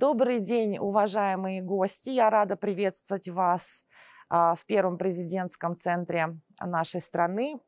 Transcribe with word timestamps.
Добрый 0.00 0.40
день, 0.40 0.78
уважаемые 0.78 1.60
гости. 1.60 2.08
Я 2.08 2.30
рада 2.30 2.56
приветствовать 2.56 3.28
вас 3.28 3.84
а, 4.30 4.54
в 4.54 4.64
первом 4.64 4.96
президентском 4.96 5.76
центре 5.76 6.38
нашей 6.58 7.02
страны, 7.02 7.60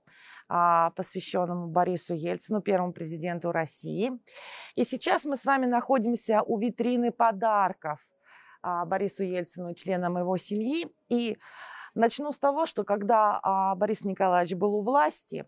а, 0.48 0.92
посвященному 0.92 1.66
Борису 1.66 2.14
Ельцину, 2.14 2.62
первому 2.62 2.94
президенту 2.94 3.52
России. 3.52 4.12
И 4.76 4.84
сейчас 4.84 5.26
мы 5.26 5.36
с 5.36 5.44
вами 5.44 5.66
находимся 5.66 6.40
у 6.40 6.58
витрины 6.58 7.12
подарков 7.12 8.00
а, 8.62 8.86
Борису 8.86 9.24
Ельцину 9.24 9.74
членам 9.74 10.16
его 10.16 10.38
семьи. 10.38 10.86
И 11.10 11.36
начну 11.94 12.32
с 12.32 12.38
того, 12.38 12.64
что 12.64 12.82
когда 12.82 13.74
Борис 13.76 14.06
Николаевич 14.06 14.54
был 14.54 14.76
у 14.76 14.82
власти, 14.82 15.44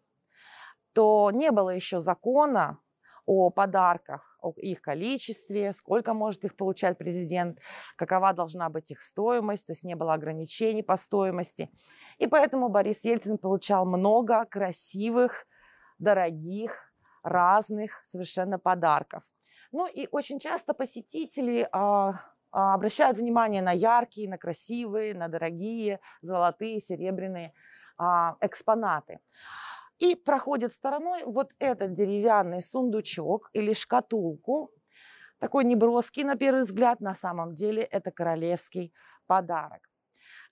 то 0.93 1.31
не 1.33 1.51
было 1.51 1.71
еще 1.71 2.01
закона 2.01 2.79
о 3.25 3.49
подарках, 3.49 4.34
о 4.45 4.53
их 4.61 4.83
количестве, 4.83 5.73
сколько 5.73 6.15
может 6.15 6.45
их 6.45 6.57
получать 6.57 6.99
президент, 6.99 7.59
какова 7.97 8.33
должна 8.33 8.69
быть 8.69 8.91
их 8.91 9.01
стоимость, 9.01 9.67
то 9.67 9.73
есть 9.73 9.85
не 9.85 9.97
было 9.97 10.15
ограничений 10.15 10.83
по 10.83 10.97
стоимости. 10.97 11.71
И 12.19 12.27
поэтому 12.27 12.69
Борис 12.69 13.05
Ельцин 13.05 13.39
получал 13.39 13.87
много 13.87 14.45
красивых, 14.45 15.47
дорогих, 15.99 16.93
разных 17.23 18.01
совершенно 18.05 18.59
подарков. 18.59 19.23
Ну 19.73 19.87
и 19.87 20.07
очень 20.13 20.39
часто 20.39 20.75
посетители 20.75 21.67
а, 21.73 22.21
а, 22.53 22.75
обращают 22.75 23.17
внимание 23.17 23.63
на 23.63 23.73
яркие, 23.73 24.29
на 24.29 24.39
красивые, 24.39 25.15
на 25.15 25.29
дорогие, 25.29 25.99
золотые, 26.21 26.81
серебряные 26.81 27.53
а, 27.97 28.37
экспонаты. 28.41 29.19
И 29.99 30.17
проходит 30.17 30.73
стороной 30.73 31.25
вот 31.25 31.53
этот 31.59 31.93
деревянный 31.93 32.63
сундучок 32.63 33.51
или 33.53 33.73
шкатулку, 33.73 34.73
такой 35.39 35.65
неброский 35.65 36.25
на 36.25 36.37
первый 36.37 36.63
взгляд, 36.63 37.01
на 37.01 37.15
самом 37.15 37.55
деле 37.55 37.83
это 37.83 38.11
королевский 38.11 38.93
подарок. 39.27 39.89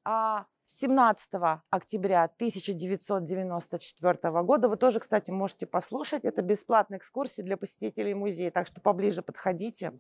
А 0.05 0.47
17 0.67 1.31
октября 1.71 2.25
1994 2.25 4.43
года, 4.43 4.69
вы 4.69 4.77
тоже, 4.77 5.01
кстати, 5.01 5.31
можете 5.31 5.67
послушать, 5.67 6.25
это 6.25 6.43
бесплатная 6.43 6.99
экскурсия 6.99 7.45
для 7.45 7.57
посетителей 7.57 8.15
музея, 8.15 8.51
так 8.51 8.67
что 8.67 8.81
поближе 8.81 9.23
подходите. 9.23 9.93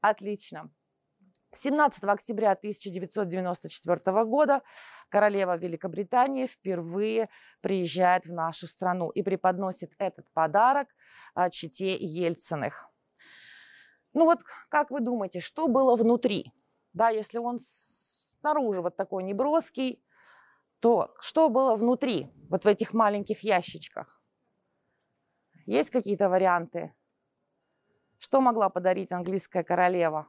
Отлично. 0.00 0.70
17 1.52 2.04
октября 2.04 2.52
1994 2.52 4.24
года 4.24 4.62
королева 5.08 5.56
Великобритании 5.56 6.46
впервые 6.46 7.28
приезжает 7.60 8.26
в 8.26 8.32
нашу 8.32 8.66
страну 8.66 9.10
и 9.10 9.22
преподносит 9.22 9.92
этот 9.98 10.30
подарок 10.32 10.88
а, 11.34 11.50
чете 11.50 11.96
Ельциных. 11.96 12.88
Ну 14.12 14.24
вот, 14.24 14.40
как 14.68 14.90
вы 14.90 15.00
думаете, 15.00 15.40
что 15.40 15.68
было 15.68 15.96
внутри? 15.96 16.52
Да, 16.92 17.10
если 17.10 17.38
он 17.38 17.58
снаружи 17.60 18.80
вот 18.80 18.96
такой 18.96 19.22
неброский, 19.22 20.02
то 20.80 21.14
что 21.20 21.48
было 21.48 21.76
внутри, 21.76 22.32
вот 22.48 22.64
в 22.64 22.66
этих 22.66 22.94
маленьких 22.94 23.40
ящичках? 23.40 24.22
Есть 25.66 25.90
какие-то 25.90 26.28
варианты? 26.28 26.94
Что 28.18 28.40
могла 28.40 28.68
подарить 28.70 29.12
английская 29.12 29.62
королева? 29.62 30.28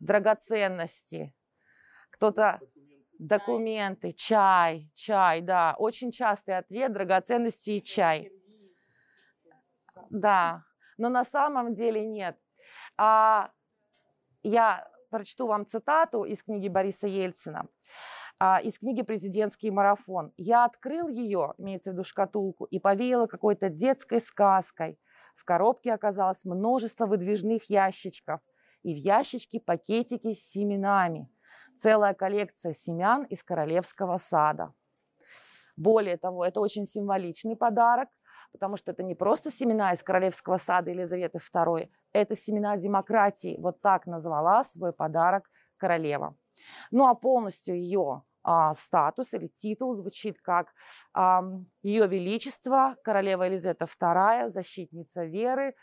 драгоценности, 0.00 1.34
кто-то 2.10 2.60
документы, 3.18 4.12
чай, 4.12 4.90
чай, 4.94 5.40
да. 5.40 5.74
Очень 5.78 6.10
частый 6.10 6.56
ответ– 6.56 6.92
драгоценности 6.94 7.70
и 7.70 7.82
чай. 7.82 8.30
Да, 10.10 10.64
но 10.98 11.08
на 11.08 11.24
самом 11.24 11.74
деле 11.74 12.04
нет. 12.04 12.38
А, 12.96 13.50
я 14.42 14.88
прочту 15.10 15.46
вам 15.46 15.66
цитату 15.66 16.24
из 16.24 16.42
книги 16.42 16.68
Бориса 16.68 17.06
Ельцина, 17.06 17.68
а, 18.38 18.60
из 18.62 18.78
книги 18.78 19.02
«Президентский 19.02 19.70
марафон». 19.70 20.32
«Я 20.36 20.64
открыл 20.64 21.08
ее, 21.08 21.54
имеется 21.58 21.90
в 21.90 21.94
виду 21.94 22.04
шкатулку, 22.04 22.64
и 22.66 22.78
повеяло 22.78 23.26
какой-то 23.26 23.68
детской 23.68 24.20
сказкой. 24.20 24.98
В 25.34 25.44
коробке 25.44 25.92
оказалось 25.92 26.44
множество 26.44 27.06
выдвижных 27.06 27.68
ящичков– 27.70 28.40
и 28.86 28.94
в 28.94 28.98
ящичке 28.98 29.58
пакетики 29.58 30.32
с 30.32 30.48
семенами. 30.48 31.28
Целая 31.76 32.14
коллекция 32.14 32.72
семян 32.72 33.24
из 33.24 33.42
королевского 33.42 34.16
сада. 34.16 34.72
Более 35.76 36.16
того, 36.16 36.44
это 36.44 36.60
очень 36.60 36.86
символичный 36.86 37.54
подарок, 37.56 38.08
потому 38.52 38.78
что 38.78 38.92
это 38.92 39.02
не 39.02 39.14
просто 39.14 39.52
семена 39.52 39.92
из 39.92 40.02
королевского 40.02 40.56
сада 40.56 40.90
Елизаветы 40.90 41.38
II, 41.38 41.90
это 42.12 42.34
семена 42.34 42.76
демократии. 42.78 43.58
Вот 43.60 43.82
так 43.82 44.06
назвала 44.06 44.64
свой 44.64 44.94
подарок 44.94 45.50
королева. 45.76 46.34
Ну 46.90 47.06
а 47.06 47.14
полностью 47.14 47.76
ее 47.76 48.22
а, 48.42 48.72
статус 48.72 49.34
или 49.34 49.48
титул 49.48 49.92
звучит 49.92 50.40
как 50.40 50.72
а, 51.12 51.42
Ее 51.82 52.06
Величество, 52.06 52.96
королева 53.04 53.42
Елизавета 53.42 53.84
II, 53.84 54.48
защитница 54.48 55.24
веры, 55.24 55.74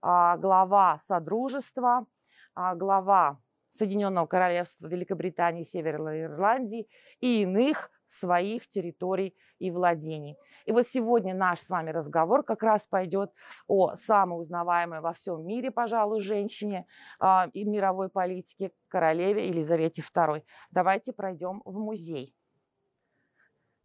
а, 0.00 0.38
глава 0.38 0.98
Содружества, 1.02 2.06
а, 2.54 2.74
глава 2.74 3.41
Соединенного 3.72 4.26
Королевства 4.26 4.86
Великобритании, 4.86 5.62
Северной 5.62 6.24
Ирландии 6.24 6.86
и 7.20 7.42
иных 7.42 7.90
своих 8.06 8.68
территорий 8.68 9.34
и 9.58 9.70
владений. 9.70 10.36
И 10.66 10.72
вот 10.72 10.86
сегодня 10.86 11.34
наш 11.34 11.60
с 11.60 11.70
вами 11.70 11.90
разговор 11.90 12.44
как 12.44 12.62
раз 12.62 12.86
пойдет 12.86 13.32
о 13.66 13.94
самой 13.94 14.38
узнаваемой 14.38 15.00
во 15.00 15.14
всем 15.14 15.46
мире, 15.46 15.70
пожалуй, 15.70 16.20
женщине 16.20 16.86
э, 17.18 17.48
и 17.54 17.64
мировой 17.64 18.10
политике, 18.10 18.72
королеве 18.88 19.48
Елизавете 19.48 20.02
II. 20.02 20.42
Давайте 20.70 21.14
пройдем 21.14 21.62
в 21.64 21.78
музей. 21.78 22.36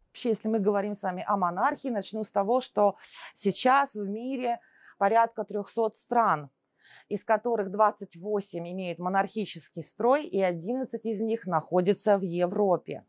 Вообще, 0.08 0.28
если 0.28 0.48
мы 0.48 0.58
говорим 0.58 0.94
с 0.94 1.02
вами 1.02 1.24
о 1.26 1.38
монархии, 1.38 1.88
начну 1.88 2.24
с 2.24 2.30
того, 2.30 2.60
что 2.60 2.96
сейчас 3.32 3.94
в 3.94 4.06
мире 4.06 4.60
порядка 4.98 5.44
300 5.44 5.94
стран– 5.94 6.50
из 7.08 7.24
которых 7.24 7.70
28 7.70 8.68
имеют 8.70 8.98
монархический 8.98 9.82
строй 9.82 10.24
и 10.24 10.42
11 10.42 11.04
из 11.06 11.20
них 11.20 11.46
находятся 11.46 12.18
в 12.18 12.22
Европе. 12.22 13.04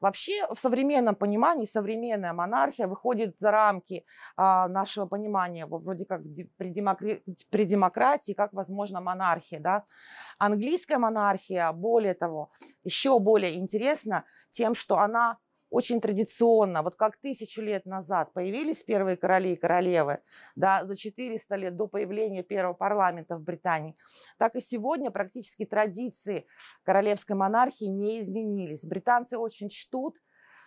Вообще, 0.00 0.46
в 0.48 0.58
современном 0.58 1.14
понимании 1.14 1.66
современная 1.66 2.32
монархия 2.32 2.86
выходит 2.86 3.38
за 3.38 3.50
рамки 3.50 4.04
а, 4.36 4.66
нашего 4.68 5.04
понимания, 5.06 5.66
вроде 5.66 6.06
как 6.06 6.22
при, 6.56 6.70
демокр... 6.70 7.20
при 7.50 7.64
демократии, 7.64 8.32
как 8.32 8.54
возможно 8.54 9.02
монархия. 9.02 9.60
Да? 9.60 9.84
Английская 10.38 10.96
монархия, 10.96 11.70
более 11.72 12.14
того, 12.14 12.50
еще 12.82 13.18
более 13.18 13.58
интересна 13.58 14.24
тем, 14.48 14.74
что 14.74 14.98
она 14.98 15.38
очень 15.70 16.00
традиционно, 16.00 16.82
вот 16.82 16.96
как 16.96 17.16
тысячу 17.16 17.62
лет 17.62 17.86
назад 17.86 18.32
появились 18.32 18.82
первые 18.82 19.16
короли 19.16 19.52
и 19.54 19.56
королевы, 19.56 20.20
да, 20.56 20.84
за 20.84 20.96
400 20.96 21.56
лет 21.56 21.76
до 21.76 21.86
появления 21.86 22.42
первого 22.42 22.74
парламента 22.74 23.36
в 23.36 23.42
Британии, 23.42 23.96
так 24.38 24.56
и 24.56 24.60
сегодня 24.60 25.10
практически 25.10 25.64
традиции 25.64 26.46
королевской 26.82 27.36
монархии 27.36 27.86
не 27.86 28.20
изменились. 28.20 28.84
Британцы 28.84 29.38
очень 29.38 29.68
чтут 29.68 30.16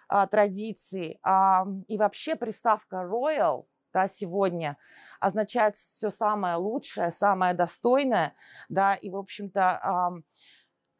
а, 0.07 0.25
традиции, 0.27 1.19
а, 1.21 1.65
и 1.87 1.97
вообще 1.97 2.35
приставка 2.35 2.97
royal 2.97 3.65
да, 3.93 4.07
сегодня 4.07 4.77
означает 5.19 5.75
все 5.75 6.09
самое 6.09 6.55
лучшее, 6.55 7.11
самое 7.11 7.53
достойное, 7.53 8.33
да, 8.67 8.95
и, 8.95 9.11
в 9.11 9.15
общем-то, 9.15 10.23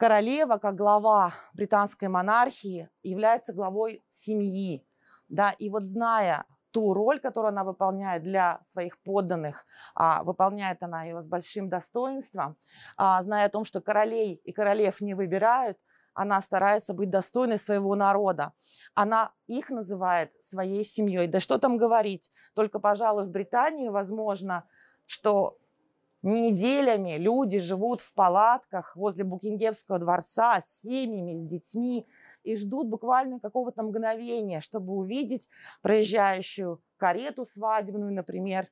королева, 0.03 0.57
как 0.57 0.75
глава 0.75 1.33
британской 1.53 2.09
монархии, 2.09 2.89
является 3.03 3.53
главой 3.53 4.03
семьи. 4.09 4.85
Да, 5.29 5.51
и 5.51 5.69
вот 5.69 5.83
зная 5.83 6.43
ту 6.71 6.93
роль, 6.93 7.21
которую 7.21 7.51
она 7.51 7.63
выполняет 7.63 8.21
для 8.21 8.59
своих 8.63 9.01
подданных, 9.01 9.65
а, 9.95 10.23
выполняет 10.23 10.83
она 10.83 11.05
ее 11.05 11.21
с 11.21 11.27
большим 11.27 11.69
достоинством, 11.69 12.57
а, 12.97 13.23
зная 13.23 13.45
о 13.45 13.49
том, 13.49 13.63
что 13.63 13.79
королей 13.79 14.41
и 14.43 14.51
королев 14.51 14.99
не 14.99 15.13
выбирают, 15.13 15.77
она 16.13 16.41
старается 16.41 16.93
быть 16.93 17.09
достойной 17.09 17.57
своего 17.57 17.95
народа. 17.95 18.51
Она 18.95 19.31
их 19.47 19.69
называет 19.69 20.33
своей 20.43 20.83
семьей. 20.83 21.27
Да 21.27 21.39
что 21.39 21.59
там 21.59 21.77
говорить, 21.77 22.29
только, 22.55 22.79
пожалуй, 22.79 23.23
в 23.23 23.31
Британии 23.31 23.87
возможно, 23.87 24.65
что 25.05 25.57
Неделями 26.23 27.17
люди 27.17 27.59
живут 27.59 27.99
в 27.99 28.13
палатках 28.13 28.95
возле 28.95 29.25
Букингемского 29.25 29.99
дворца 29.99 30.61
с 30.61 30.79
семьями, 30.79 31.37
с 31.37 31.45
детьми 31.45 32.07
и 32.43 32.55
ждут 32.55 32.87
буквально 32.87 33.41
какого-то 33.41 33.83
мгновения, 33.83 34.61
чтобы 34.61 34.93
увидеть 34.93 35.49
проезжающую 35.81 36.81
карету 36.95 37.45
свадебную, 37.45 38.13
например. 38.13 38.67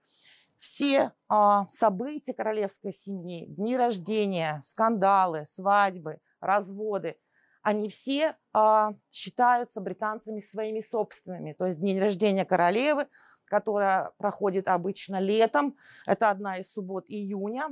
Все 0.58 1.12
а, 1.28 1.68
события 1.70 2.34
королевской 2.34 2.94
семьи, 2.94 3.48
дни 3.48 3.76
рождения, 3.76 4.62
скандалы, 4.64 5.44
свадьбы, 5.46 6.20
разводы, 6.40 7.18
они 7.64 7.90
все 7.90 8.36
а, 8.54 8.94
считаются 9.12 9.82
британцами 9.82 10.40
своими 10.40 10.80
собственными. 10.80 11.52
То 11.54 11.66
есть 11.66 11.82
день 11.82 12.00
рождения 12.00 12.46
королевы 12.46 13.08
которая 13.52 14.12
проходит 14.18 14.70
обычно 14.70 15.20
летом, 15.20 15.76
это 16.08 16.30
одна 16.30 16.60
из 16.60 16.72
суббот 16.72 17.04
июня, 17.10 17.66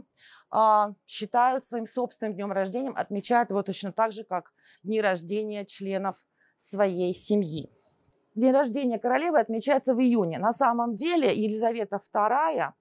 а, 0.52 0.92
считают 1.08 1.64
своим 1.64 1.88
собственным 1.88 2.36
днем 2.36 2.52
рождения, 2.52 2.90
отмечают 2.90 3.50
его 3.52 3.64
точно 3.64 3.94
так 3.94 4.12
же, 4.12 4.26
как 4.26 4.52
дни 4.84 5.00
рождения 5.00 5.64
членов 5.64 6.18
своей 6.58 7.16
семьи. 7.16 7.72
День 8.36 8.52
рождения 8.52 9.00
королевы 9.00 9.40
отмечается 9.40 9.96
в 9.96 10.02
июне. 10.02 10.38
На 10.38 10.52
самом 10.52 10.96
деле 10.96 11.34
Елизавета 11.34 12.02
II 12.14 12.74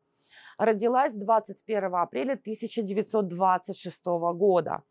родилась 0.59 1.15
21 1.15 1.95
апреля 1.95 2.33
1926 2.33 4.07
года. 4.35 4.83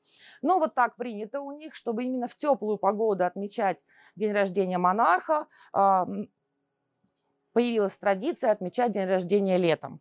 Но 0.42 0.60
вот 0.60 0.76
так 0.76 0.96
принято 0.96 1.42
у 1.42 1.52
них, 1.52 1.76
чтобы 1.76 2.06
именно 2.06 2.30
в 2.30 2.36
теплую 2.38 2.78
погоду 2.78 3.26
отмечать 3.26 3.84
день 4.16 4.32
рождения 4.32 4.78
монарха, 4.78 5.48
а, 5.74 6.08
появилась 7.58 7.98
традиция 7.98 8.52
отмечать 8.52 8.92
день 8.92 9.08
рождения 9.08 9.58
летом. 9.58 10.00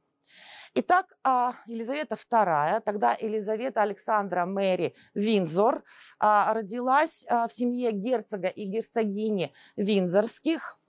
Итак, 0.75 1.17
а, 1.25 1.55
Елизавета 1.67 2.17
II, 2.17 2.81
тогда 2.81 3.17
Елизавета 3.19 3.81
Александра 3.81 4.45
Мэри 4.45 4.95
Винзор, 5.15 5.83
а, 6.19 6.53
родилась 6.53 7.25
в 7.31 7.49
семье 7.49 7.93
герцога 7.93 8.49
и 8.49 8.67
герцогини 8.67 9.55
Винзорских– 9.77 10.79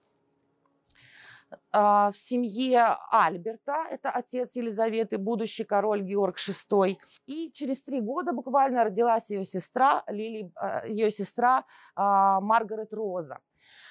а, 1.71 2.11
в 2.11 2.17
семье 2.17 2.97
Альберта, 3.11 3.85
это 3.89 4.09
отец 4.09 4.55
Елизаветы, 4.55 5.17
будущий 5.17 5.63
король 5.63 6.01
Георг 6.01 6.37
VI. 6.37 6.97
И 7.25 7.51
через 7.51 7.83
три 7.83 8.01
года 8.01 8.33
буквально 8.33 8.83
родилась 8.83 9.29
ее 9.29 9.45
сестра, 9.45 10.03
Лили, 10.07 10.51
а, 10.55 10.85
ее 10.87 11.11
сестра 11.11 11.65
а, 11.95 12.41
Маргарет 12.41 12.93
Роза. 12.93 13.39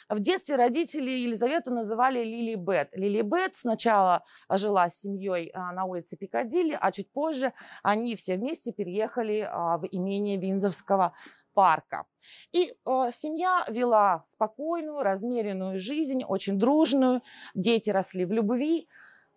В 0.09 0.21
детстве 0.21 0.55
родители 0.55 1.11
Елизавету 1.11 1.73
называли 1.73 2.23
Лили 2.23 2.55
Бет. 2.55 2.91
Лили 2.93 3.23
Бет 3.23 3.57
сначала 3.57 4.23
жила 4.49 4.89
с 4.89 5.01
семьей 5.01 5.51
на 5.53 5.85
улице 5.85 6.17
Пикадилли, 6.17 6.79
а 6.81 6.93
чуть 6.93 7.11
позже 7.11 7.53
они 7.83 8.15
все 8.15 8.37
вместе 8.37 8.73
переехали 8.73 9.49
в 9.53 9.89
имение 9.91 10.37
Винзорского 10.37 11.13
парка. 11.55 12.05
И 12.53 12.71
э, 12.71 13.11
семья 13.13 13.65
вела 13.69 14.23
спокойную, 14.27 15.03
размеренную 15.03 15.81
жизнь, 15.81 16.23
очень 16.23 16.59
дружную. 16.59 17.23
Дети 17.55 17.91
росли 17.91 18.27
в 18.27 18.33
любви. 18.33 18.89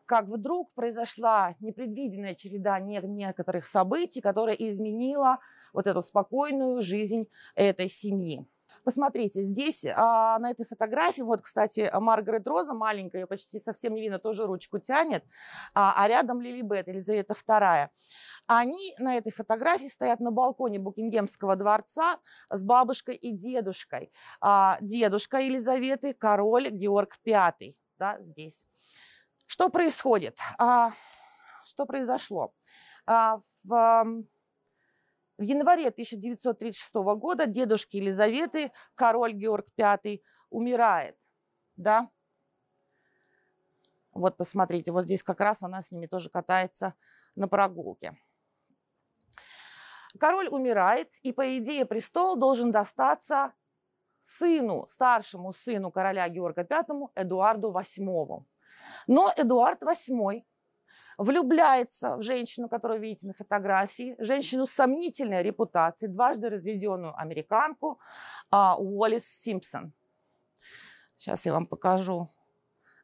Как 0.06 0.26
вдруг 0.26 0.74
произошла 0.74 1.56
непредвиденная 1.62 2.36
череда 2.36 2.80
некоторых 2.80 3.66
событий, 3.66 4.22
которая 4.22 4.56
изменила 4.56 5.40
вот 5.72 5.88
эту 5.88 6.02
спокойную 6.02 6.82
жизнь 6.82 7.28
этой 7.56 7.90
семьи. 7.90 8.46
Посмотрите, 8.84 9.44
здесь 9.44 9.86
а, 9.86 10.40
на 10.40 10.52
этой 10.52 10.66
фотографии, 10.66 11.22
вот, 11.22 11.42
кстати, 11.42 11.90
Маргарет 11.94 12.48
Роза, 12.48 12.74
маленькая, 12.74 13.26
почти 13.26 13.60
совсем 13.60 13.94
не 13.94 14.02
видно, 14.02 14.20
тоже 14.20 14.46
ручку 14.46 14.80
тянет, 14.80 15.24
а, 15.74 15.94
а 15.96 16.08
рядом 16.08 16.42
Лили 16.42 16.62
Бет, 16.62 16.88
Елизавета 16.88 17.34
II. 17.34 17.90
Они 18.48 18.96
на 18.98 19.16
этой 19.18 19.32
фотографии 19.32 19.88
стоят 19.88 20.20
на 20.20 20.32
балконе 20.32 20.80
Букингемского 20.80 21.56
дворца 21.56 22.20
с 22.50 22.64
бабушкой 22.64 23.16
и 23.16 23.32
дедушкой. 23.32 24.12
А, 24.42 24.78
дедушка 24.82 25.38
Елизаветы, 25.38 26.14
король 26.14 26.70
Георг 26.70 27.18
V, 27.26 27.54
да, 28.00 28.18
здесь. 28.22 28.68
Что 29.46 29.70
происходит? 29.70 30.38
А, 30.58 30.94
что 31.64 31.86
произошло? 31.86 32.54
А, 33.06 33.40
в 33.64 34.24
в 35.40 35.44
январе 35.44 35.88
1936 35.88 36.94
года 37.18 37.46
дедушки 37.46 37.96
Елизаветы, 37.96 38.72
король 38.94 39.32
Георг 39.32 39.68
V, 39.78 40.20
умирает. 40.50 41.18
Да? 41.78 42.10
Вот 44.12 44.36
посмотрите, 44.36 44.92
вот 44.92 45.06
здесь 45.06 45.24
как 45.24 45.40
раз 45.40 45.64
она 45.64 45.82
с 45.82 45.92
ними 45.92 46.08
тоже 46.08 46.30
катается 46.30 46.94
на 47.36 47.48
прогулке. 47.48 48.18
Король 50.20 50.50
умирает, 50.50 51.16
и 51.22 51.32
по 51.32 51.58
идее 51.58 51.86
престол 51.86 52.36
должен 52.36 52.72
достаться 52.72 53.54
сыну, 54.20 54.88
старшему 54.88 55.54
сыну 55.54 55.90
короля 55.90 56.28
Георга 56.28 56.68
V, 56.70 57.12
Эдуарду 57.16 57.72
VIII. 57.72 58.44
Но 59.08 59.34
Эдуард 59.38 59.84
VIII 59.84 60.44
влюбляется 61.18 62.18
в 62.18 62.22
женщину, 62.22 62.70
которую 62.70 63.00
видите 63.00 63.28
на 63.28 63.34
фотографии, 63.34 64.16
женщину 64.20 64.66
с 64.66 64.72
сомнительной 64.72 65.44
репутацией, 65.44 66.12
дважды 66.12 66.50
разведенную 66.50 67.16
американку 67.20 68.00
а, 68.52 68.76
Уоллес 68.78 69.26
Симпсон. 69.26 69.94
Сейчас 71.18 71.46
я 71.46 71.54
вам 71.54 71.66
покажу 71.66 72.30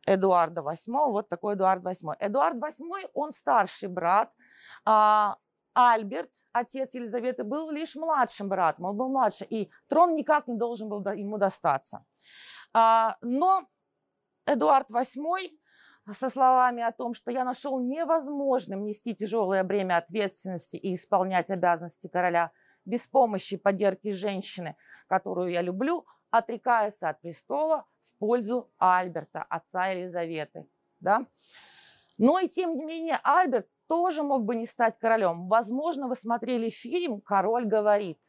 Эдуарда 0.05 0.61
VIII. 0.61 1.11
Вот 1.11 1.29
такой 1.29 1.55
Эдуард 1.55 1.83
VIII. 1.83 2.15
Эдуард 2.19 2.57
VIII, 2.57 3.09
он 3.13 3.31
старший 3.31 3.89
брат. 3.89 4.31
А, 4.85 5.37
Альберт, 5.73 6.31
отец 6.53 6.95
Елизаветы, 6.95 7.43
был 7.43 7.69
лишь 7.69 7.95
младшим 7.95 8.47
братом, 8.47 8.85
он 8.85 8.95
был 8.95 9.09
младше, 9.09 9.45
и 9.49 9.69
трон 9.89 10.15
никак 10.15 10.47
не 10.47 10.55
должен 10.55 10.87
был 10.87 11.05
ему 11.11 11.37
достаться. 11.37 12.05
А, 12.73 13.17
но 13.21 13.67
Эдуард 14.45 14.89
VIII 14.89 15.49
со 16.13 16.29
словами 16.29 16.83
о 16.83 16.91
том, 16.91 17.13
что 17.13 17.31
я 17.31 17.43
нашел 17.43 17.79
невозможным 17.79 18.83
нести 18.83 19.15
тяжелое 19.15 19.63
бремя 19.63 19.97
ответственности 19.97 20.75
и 20.75 20.93
исполнять 20.93 21.49
обязанности 21.49 22.07
короля 22.07 22.51
без 22.85 23.07
помощи 23.07 23.57
поддержки 23.57 24.11
женщины, 24.11 24.75
которую 25.07 25.51
я 25.51 25.61
люблю, 25.61 26.05
отрекается 26.29 27.09
от 27.09 27.21
престола 27.21 27.85
в 28.01 28.15
пользу 28.17 28.71
Альберта, 28.77 29.43
отца 29.43 29.87
Елизаветы. 29.87 30.67
Да? 30.99 31.25
Но 32.17 32.39
и 32.39 32.47
тем 32.47 32.75
не 32.75 32.85
менее 32.85 33.19
Альберт 33.23 33.67
тоже 33.87 34.23
мог 34.23 34.43
бы 34.43 34.55
не 34.55 34.65
стать 34.65 34.97
королем. 34.99 35.47
Возможно, 35.47 36.07
вы 36.07 36.15
смотрели 36.15 36.69
фильм 36.69 37.21
«Король 37.21 37.65
говорит», 37.65 38.19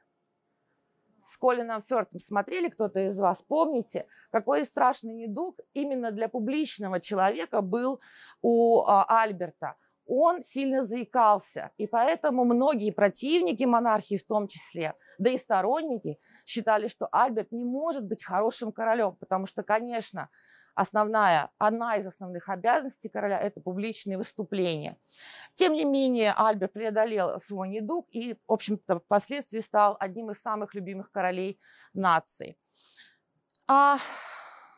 с 1.26 1.36
Колином 1.36 1.82
Фёртом 1.82 2.20
смотрели 2.20 2.68
кто-то 2.68 3.00
из 3.00 3.18
вас, 3.18 3.42
помните, 3.42 4.06
какой 4.30 4.64
страшный 4.64 5.12
недуг 5.12 5.58
именно 5.74 6.12
для 6.12 6.28
публичного 6.28 7.00
человека 7.00 7.62
был 7.62 8.00
у 8.42 8.82
а, 8.82 9.04
Альберта. 9.22 9.74
Он 10.06 10.40
сильно 10.40 10.84
заикался, 10.84 11.72
и 11.78 11.88
поэтому 11.88 12.44
многие 12.44 12.92
противники 12.92 13.64
монархии 13.64 14.16
в 14.16 14.24
том 14.24 14.46
числе, 14.46 14.94
да 15.18 15.30
и 15.30 15.36
сторонники, 15.36 16.20
считали, 16.44 16.86
что 16.86 17.08
Альберт 17.10 17.50
не 17.50 17.64
может 17.64 18.04
быть 18.04 18.22
хорошим 18.22 18.70
королем, 18.70 19.16
потому 19.16 19.46
что, 19.46 19.64
конечно, 19.64 20.28
основная, 20.76 21.50
одна 21.58 21.96
из 21.96 22.06
основных 22.06 22.48
обязанностей 22.48 23.08
короля– 23.08 23.40
это 23.40 23.60
публичные 23.60 24.18
выступления. 24.18 24.96
Тем 25.54 25.72
не 25.72 25.84
менее, 25.84 26.32
Альберт 26.36 26.72
преодолел 26.72 27.40
свой 27.40 27.68
недуг 27.68 28.06
и, 28.10 28.34
в 28.34 28.52
общем-то, 28.52 29.00
впоследствии 29.00 29.60
стал 29.60 29.96
одним 29.98 30.30
из 30.30 30.40
самых 30.40 30.74
любимых 30.74 31.10
королей 31.10 31.58
нации. 31.94 32.56
А 33.66 33.98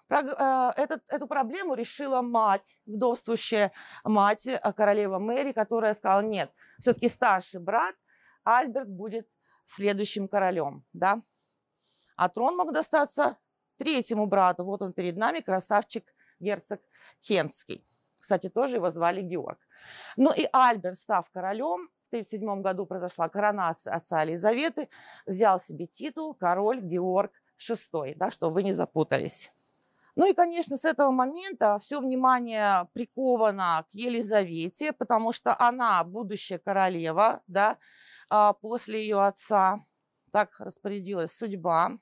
э, 0.09 0.73
этот, 0.77 1.03
эту 1.09 1.27
проблему 1.27 1.75
решила 1.75 2.23
мать, 2.23 2.79
вдовствующая 2.87 3.73
мать, 4.05 4.47
э, 4.47 4.73
королева 4.73 5.19
Мэри, 5.19 5.53
которая 5.53 5.93
сказала, 5.95 6.23
нет, 6.23 6.51
все-таки 6.79 7.09
старший 7.09 7.61
брат 7.61 7.95
Альберт 8.45 8.89
будет 8.89 9.29
следующим 9.65 10.29
королем, 10.29 10.85
да, 10.93 11.23
а 12.17 12.29
трон 12.29 12.57
мог 12.57 12.73
достаться 12.73 13.37
третьему 13.79 14.27
брату. 14.27 14.65
Вот 14.65 14.83
он 14.83 14.93
перед 14.93 15.17
нами, 15.17 15.41
красавчик 15.41 16.05
герцог 16.41 16.81
Кентский. 17.21 17.85
Кстати, 18.19 18.49
тоже 18.49 18.77
его 18.77 18.91
звали 18.91 19.23
Георг. 19.23 19.59
Ну 20.17 20.33
и 20.33 20.49
Альберт, 20.53 20.99
став 20.99 21.31
королем, 21.31 21.89
в 22.03 22.09
1937 22.09 22.63
году 22.63 22.87
произошла 22.87 23.29
коронация 23.29 23.95
отца 23.95 24.23
Елизаветы, 24.23 24.89
взял 25.27 25.61
себе 25.61 25.87
титул 25.87 26.35
король 26.35 26.81
Георг 26.81 27.33
VI, 27.59 28.15
да, 28.17 28.31
чтобы 28.31 28.55
вы 28.55 28.63
не 28.63 28.73
запутались. 28.73 29.53
Ну 30.17 30.27
и, 30.29 30.35
конечно, 30.35 30.77
с 30.77 30.85
этого 30.85 31.13
момента 31.13 31.79
все 31.79 32.01
внимание 32.01 32.89
приковано 32.93 33.85
к 33.89 33.95
Елизавете, 33.95 34.93
потому 34.93 35.33
что 35.33 35.55
она 35.57 36.03
будущая 36.03 36.59
королева, 36.59 37.41
да, 37.47 37.79
а 38.29 38.53
после 38.53 39.01
ее 39.01 39.25
отца. 39.25 39.85
Так 40.33 40.59
распорядилась 40.59 41.33
судьба 41.33 41.99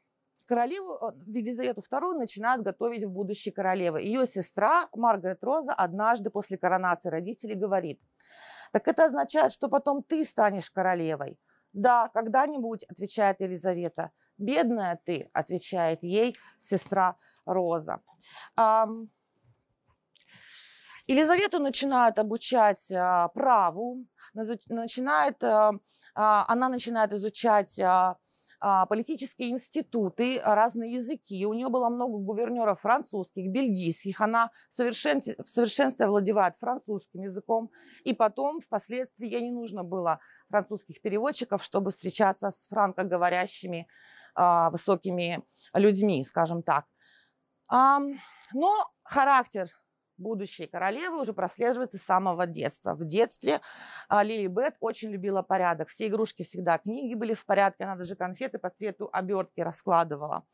королеву 0.47 1.13
Елизавету 1.27 1.81
II 1.81 2.15
начинают 2.15 2.63
готовить 2.63 3.05
в 3.05 3.11
будущей 3.11 3.51
королевы. 3.51 4.01
Ее 4.01 4.27
сестра 4.27 4.89
Маргарет 4.93 5.43
Роза 5.45 5.75
однажды 5.75 6.31
после 6.31 6.57
коронации 6.57 7.11
родителей 7.11 7.55
говорит, 7.55 8.01
так 8.73 8.89
это 8.89 9.05
означает, 9.07 9.53
что 9.53 9.69
потом 9.69 10.03
ты 10.03 10.25
станешь 10.25 10.71
королевой. 10.71 11.39
Да, 11.73 12.09
когда-нибудь, 12.09 12.85
отвечает 12.85 13.41
Елизавета. 13.41 14.11
Бедная 14.39 15.01
ты, 15.05 15.31
отвечает 15.33 16.03
ей 16.03 16.37
сестра 16.59 17.17
Роза. 17.45 18.01
Елизавету 21.07 21.61
начинают 21.61 22.19
обучать 22.19 22.91
а, 22.91 23.29
праву, 23.29 24.05
начинает, 24.35 25.43
а, 25.45 25.73
она 26.15 26.69
начинает 26.69 27.13
изучать 27.13 27.79
а, 27.79 28.17
политические 28.61 29.51
институты, 29.51 30.41
разные 30.43 30.93
языки. 30.93 31.47
У 31.47 31.53
нее 31.53 31.69
было 31.69 31.89
много 31.89 32.19
гувернеров 32.19 32.81
французских, 32.81 33.51
бельгийских. 33.51 34.21
Она 34.21 34.51
в 34.69 34.75
совершенстве, 34.75 35.37
в 35.43 35.49
совершенстве 35.49 36.07
овладевает 36.07 36.57
французским 36.57 37.23
языком. 37.23 37.71
И 38.05 38.15
потом, 38.15 38.61
впоследствии, 38.61 39.29
ей 39.29 39.43
не 39.43 39.53
нужно 39.53 39.85
было 39.85 40.21
французских 40.49 41.01
переводчиков, 41.01 41.63
чтобы 41.63 41.91
встречаться 41.91 42.51
с 42.51 42.67
франкоговорящими 42.69 43.89
а, 44.35 44.71
высокими 44.71 45.43
людьми, 45.75 46.23
скажем 46.25 46.63
так. 46.63 46.87
А, 47.69 48.01
но 48.53 48.91
характер 49.03 49.69
будущей 50.19 50.67
королевы 50.67 51.21
уже 51.21 51.33
прослеживается 51.33 51.99
с 51.99 52.03
самого 52.03 52.47
детства. 52.47 52.95
В 52.95 53.05
детстве 53.05 53.61
а, 54.09 54.23
Лили 54.23 54.47
Бет 54.47 54.77
очень 54.81 55.11
любила 55.11 55.43
порядок. 55.43 55.89
Все 55.89 56.07
игрушки 56.07 56.43
всегда, 56.43 56.79
книги 56.79 57.15
были 57.15 57.35
в 57.35 57.45
порядке, 57.45 57.85
она 57.85 57.97
даже 57.97 58.17
конфеты 58.17 58.59
по 58.59 58.71
цвету 58.71 59.09
обертки 59.13 59.61
раскладывала. 59.61 60.45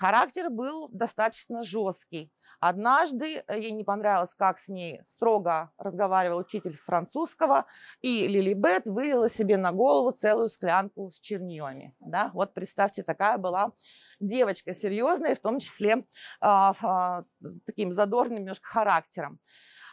Характер 0.00 0.48
был 0.48 0.88
достаточно 0.88 1.62
жесткий. 1.62 2.32
Однажды 2.58 3.44
э, 3.46 3.60
ей 3.60 3.72
не 3.72 3.84
понравилось, 3.84 4.34
как 4.34 4.58
с 4.58 4.68
ней 4.68 5.02
строго 5.06 5.72
разговаривал 5.76 6.38
учитель 6.38 6.74
французского, 6.74 7.66
и 8.00 8.26
Лили 8.26 8.54
Бет 8.54 8.86
вылила 8.86 9.28
себе 9.28 9.58
на 9.58 9.72
голову 9.72 10.12
целую 10.12 10.48
склянку 10.48 11.10
с 11.10 11.20
чернилами. 11.20 11.94
Да? 12.00 12.30
Вот 12.32 12.54
представьте, 12.54 13.02
такая 13.02 13.36
была 13.36 13.72
девочка 14.20 14.72
серьезная, 14.72 15.34
в 15.34 15.40
том 15.40 15.58
числе 15.60 16.06
а, 16.40 16.74
а, 16.80 17.24
с 17.42 17.60
таким 17.60 17.92
задорным 17.92 18.38
немножко 18.38 18.66
характером. 18.70 19.38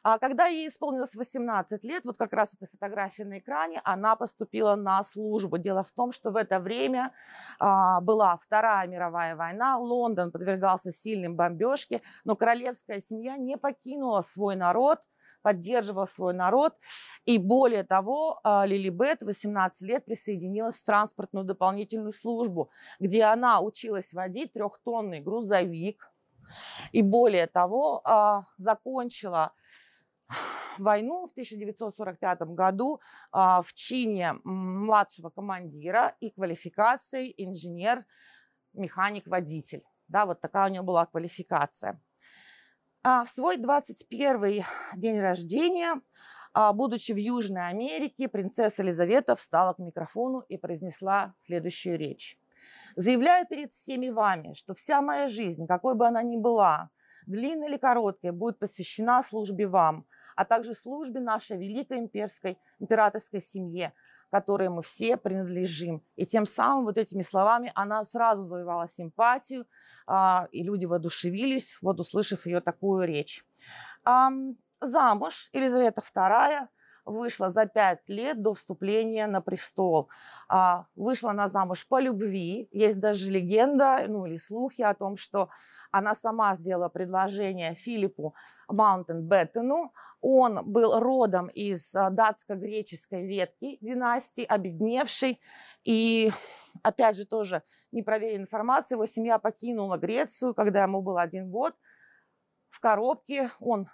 А 0.09 0.19
когда 0.19 0.45
ей 0.45 0.69
исполнилось 0.69 1.15
18 1.15 1.83
лет, 1.83 2.05
вот 2.05 2.15
как 2.17 2.31
раз 2.31 2.53
эта 2.53 2.65
фотография 2.71 3.25
на 3.25 3.39
экране, 3.39 3.81
она 3.83 4.15
поступила 4.15 4.77
на 4.77 5.03
службу. 5.03 5.57
Дело 5.57 5.83
в 5.83 5.91
том, 5.91 6.13
что 6.13 6.31
в 6.31 6.37
это 6.37 6.61
время 6.61 7.11
а, 7.59 7.99
была 7.99 8.37
Вторая 8.37 8.87
мировая 8.87 9.35
война, 9.35 9.77
Лондон 9.77 10.31
подвергался 10.31 10.93
сильным 10.93 11.35
бомбежке, 11.35 12.01
но 12.23 12.37
королевская 12.37 13.01
семья 13.01 13.35
не 13.35 13.57
покинула 13.57 14.21
свой 14.21 14.55
народ, 14.55 15.01
поддерживала 15.41 16.05
свой 16.05 16.33
народ. 16.33 16.77
И 17.25 17.37
более 17.37 17.83
того, 17.83 18.39
а, 18.45 18.65
Лили 18.65 18.87
Бет 18.87 19.23
18 19.23 19.81
лет 19.81 20.05
присоединилась 20.05 20.79
в 20.79 20.85
транспортную 20.85 21.43
дополнительную 21.43 22.13
службу, 22.13 22.71
где 23.01 23.25
она 23.25 23.59
училась 23.59 24.13
водить 24.13 24.53
трехтонный 24.53 25.19
грузовик. 25.19 26.13
И 26.93 27.01
более 27.01 27.47
того, 27.47 27.99
а, 28.05 28.45
закончила 28.57 29.51
войну 30.77 31.27
в 31.27 31.31
1945 31.31 32.41
году 32.53 33.01
а, 33.31 33.62
в 33.62 33.74
чине 33.74 34.36
младшего 34.43 35.29
командира 35.29 36.15
и 36.19 36.31
квалификацией 36.31 37.34
инженер, 37.38 38.05
механик, 38.74 39.27
водитель. 39.27 39.84
Да, 40.07 40.25
вот 40.25 40.39
такая 40.41 40.69
у 40.69 40.72
нее 40.72 40.81
была 40.81 41.05
квалификация. 41.05 42.01
А 43.03 43.24
в 43.24 43.29
свой 43.29 43.57
21 43.57 44.63
день 44.96 45.19
рождения, 45.19 46.01
а, 46.53 46.74
будучи 46.74 47.12
в 47.12 47.17
Южной 47.17 47.67
Америке, 47.67 48.27
принцесса 48.27 48.84
Елизавета 48.84 49.36
встала 49.36 49.74
к 49.74 49.79
микрофону 49.79 50.39
и 50.41 50.57
произнесла 50.57 51.34
следующую 51.38 51.98
речь. 51.98 52.38
Заявляю 52.96 53.46
перед 53.48 53.72
всеми 53.72 54.10
вами, 54.10 54.53
что 54.53 54.74
вся 54.74 55.01
моя 55.01 55.29
жизнь, 55.29 55.67
какой 55.67 55.96
бы 55.96 56.07
она 56.07 56.24
ни 56.24 56.38
была, 56.38 56.89
длинной 57.27 57.69
или 57.69 57.77
короткой, 57.77 58.31
будет 58.31 58.60
посвящена 58.60 59.22
службе 59.22 59.67
вам, 59.67 60.05
а 60.38 60.46
также 60.46 60.74
службе 60.74 61.20
нашей 61.20 61.58
великой 61.58 61.98
имперской, 61.98 62.58
императорской 62.79 63.41
семье, 63.41 63.91
которой 64.29 64.70
мы 64.70 64.84
все 64.84 65.17
принадлежим. 65.17 66.03
И 66.15 66.25
тем 66.25 66.46
самым 66.46 66.86
вот 66.86 66.98
этими 66.98 67.22
словами 67.22 67.72
она 67.74 68.03
сразу 68.03 68.44
завоевала 68.44 68.88
симпатию, 68.88 69.65
а, 70.06 70.48
и 70.51 70.63
люди 70.63 70.86
воодушевились, 70.86 71.79
вот 71.82 72.00
услышав 72.00 72.46
ее 72.46 72.62
такую 72.62 73.08
речь. 73.08 73.44
Замуж 74.79 75.50
Елизавета 75.53 76.01
II 76.01 76.67
вышла 77.07 77.49
за 77.49 77.65
пять 77.65 78.07
лет 78.07 78.41
до 78.41 78.53
вступления 78.53 79.27
на 79.27 79.41
престол. 79.41 80.09
А, 80.49 80.85
вышла 80.95 81.31
она 81.31 81.47
замуж 81.47 81.87
по 81.87 81.99
любви. 81.99 82.67
Есть 82.71 82.99
даже 82.99 83.31
легенда, 83.31 84.03
ну 84.07 84.25
или 84.25 84.37
слухи 84.37 84.81
о 84.81 84.93
том, 84.93 85.15
что 85.15 85.49
она 85.89 86.13
сама 86.13 86.55
сделала 86.55 86.89
предложение 86.89 87.75
Филиппу 87.75 88.35
Маунтенбеттену. 88.67 89.93
Он 90.21 90.59
был 90.65 90.99
родом 90.99 91.47
из 91.47 91.95
а, 91.95 92.09
датско-греческой 92.09 93.25
ветки 93.25 93.77
династии, 93.81 94.43
обедневшей. 94.43 95.39
И 95.83 96.31
опять 96.83 97.15
же 97.15 97.25
тоже 97.25 97.63
непроверенная 97.91 98.43
информация, 98.43 98.97
его 98.97 99.05
семья 99.05 99.39
покинула 99.39 99.97
Грецию, 99.97 100.53
когда 100.53 100.83
ему 100.83 101.01
был 101.01 101.17
один 101.17 101.49
год. 101.49 101.73
В 102.69 102.79
коробке 102.79 103.49
он 103.59 103.87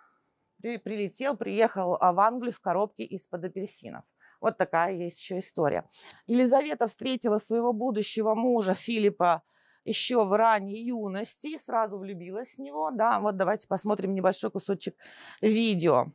прилетел, 0.84 1.38
приехал 1.38 1.98
а, 2.00 2.14
в 2.14 2.20
Англию 2.20 2.54
в 2.54 2.60
коробке 2.60 3.04
из-под 3.04 3.46
апельсинов. 3.46 4.06
Вот 4.42 4.58
такая 4.58 4.94
есть 4.94 5.20
еще 5.20 5.40
история. 5.40 5.88
Елизавета 6.28 6.88
встретила 6.88 7.38
своего 7.38 7.74
будущего 7.74 8.36
мужа 8.36 8.74
Филиппа 8.74 9.44
еще 9.86 10.26
в 10.26 10.34
ранней 10.36 10.84
юности, 10.84 11.58
сразу 11.58 11.98
влюбилась 11.98 12.56
в 12.56 12.60
него. 12.60 12.92
Да, 12.92 13.20
вот 13.20 13.38
давайте 13.38 13.68
посмотрим 13.68 14.14
небольшой 14.14 14.52
кусочек 14.52 14.96
видео. 15.42 16.12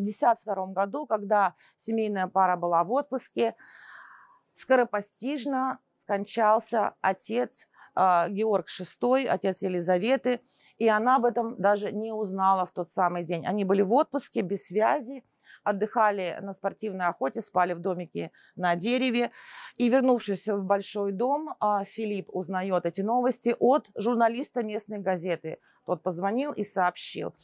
1952 0.00 0.66
году, 0.72 1.06
когда 1.06 1.54
семейная 1.76 2.26
пара 2.26 2.56
была 2.56 2.84
в 2.84 2.92
отпуске, 2.92 3.54
скоропостижно 4.54 5.78
скончался 5.94 6.94
отец 7.00 7.66
э, 7.96 8.28
Георг 8.30 8.66
VI, 8.68 9.26
отец 9.26 9.62
Елизаветы, 9.62 10.40
и 10.78 10.88
она 10.88 11.16
об 11.16 11.24
этом 11.24 11.60
даже 11.60 11.92
не 11.92 12.12
узнала 12.12 12.66
в 12.66 12.72
тот 12.72 12.90
самый 12.90 13.24
день. 13.24 13.46
Они 13.46 13.64
были 13.64 13.82
в 13.82 13.92
отпуске, 13.92 14.42
без 14.42 14.66
связи, 14.66 15.24
отдыхали 15.64 16.38
на 16.40 16.52
спортивной 16.52 17.06
охоте, 17.06 17.40
спали 17.40 17.72
в 17.72 17.80
домике 17.80 18.30
на 18.54 18.76
дереве. 18.76 19.30
И 19.76 19.88
вернувшись 19.88 20.46
в 20.46 20.62
большой 20.62 21.12
дом, 21.12 21.54
а, 21.58 21.84
Филипп 21.84 22.28
узнает 22.30 22.86
эти 22.86 23.00
новости 23.00 23.56
от 23.58 23.90
журналиста 23.96 24.62
местной 24.62 24.98
газеты. 24.98 25.58
Тот 25.86 26.02
позвонил 26.02 26.52
и 26.52 26.64
сообщил. 26.64 27.34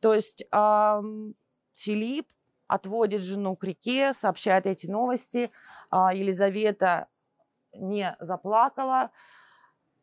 То 0.00 0.14
есть 0.14 0.46
Филипп 1.76 2.32
отводит 2.66 3.22
жену 3.22 3.56
к 3.56 3.64
реке, 3.64 4.12
сообщает 4.12 4.66
эти 4.66 4.86
новости. 4.86 5.50
А, 5.90 6.12
Елизавета 6.12 7.08
не 7.72 8.16
заплакала, 8.18 9.10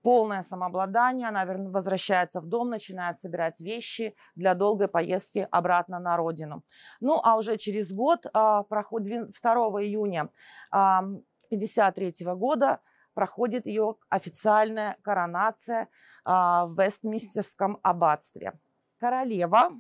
полное 0.04 0.42
самообладание, 0.42 1.30
она 1.30 1.46
возвращается 1.46 2.42
в 2.42 2.46
дом, 2.46 2.70
начинает 2.70 3.18
собирать 3.18 3.60
вещи 3.60 4.16
для 4.36 4.54
долгой 4.54 4.88
поездки 4.88 5.48
обратно 5.50 6.00
на 6.00 6.16
родину. 6.18 6.64
Ну, 7.00 7.20
а 7.24 7.38
уже 7.38 7.58
через 7.58 7.92
год, 7.92 8.28
а, 8.34 8.64
проходит 8.64 9.32
2 9.32 9.82
июня 9.82 10.30
1953 10.70 12.36
года, 12.36 12.82
проходит 13.14 13.66
ее 13.66 13.96
официальная 14.10 14.98
коронация 15.02 15.88
а, 16.26 16.66
в 16.68 16.80
Вестминстерском 16.80 17.80
аббатстве. 17.82 18.54
Королева, 19.00 19.72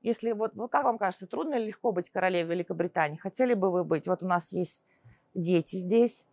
если 0.00 0.32
вот, 0.32 0.54
вот 0.54 0.70
как 0.70 0.84
вам 0.84 0.98
кажется, 0.98 1.26
трудно 1.26 1.54
или 1.54 1.66
легко 1.66 1.92
быть 1.92 2.10
королевой 2.10 2.54
Великобритании? 2.54 3.16
Хотели 3.16 3.54
бы 3.54 3.70
вы 3.70 3.84
быть? 3.84 4.08
Вот 4.08 4.22
у 4.22 4.26
нас 4.26 4.52
есть 4.52 4.84
дети 5.34 5.76
здесь, 5.76 6.26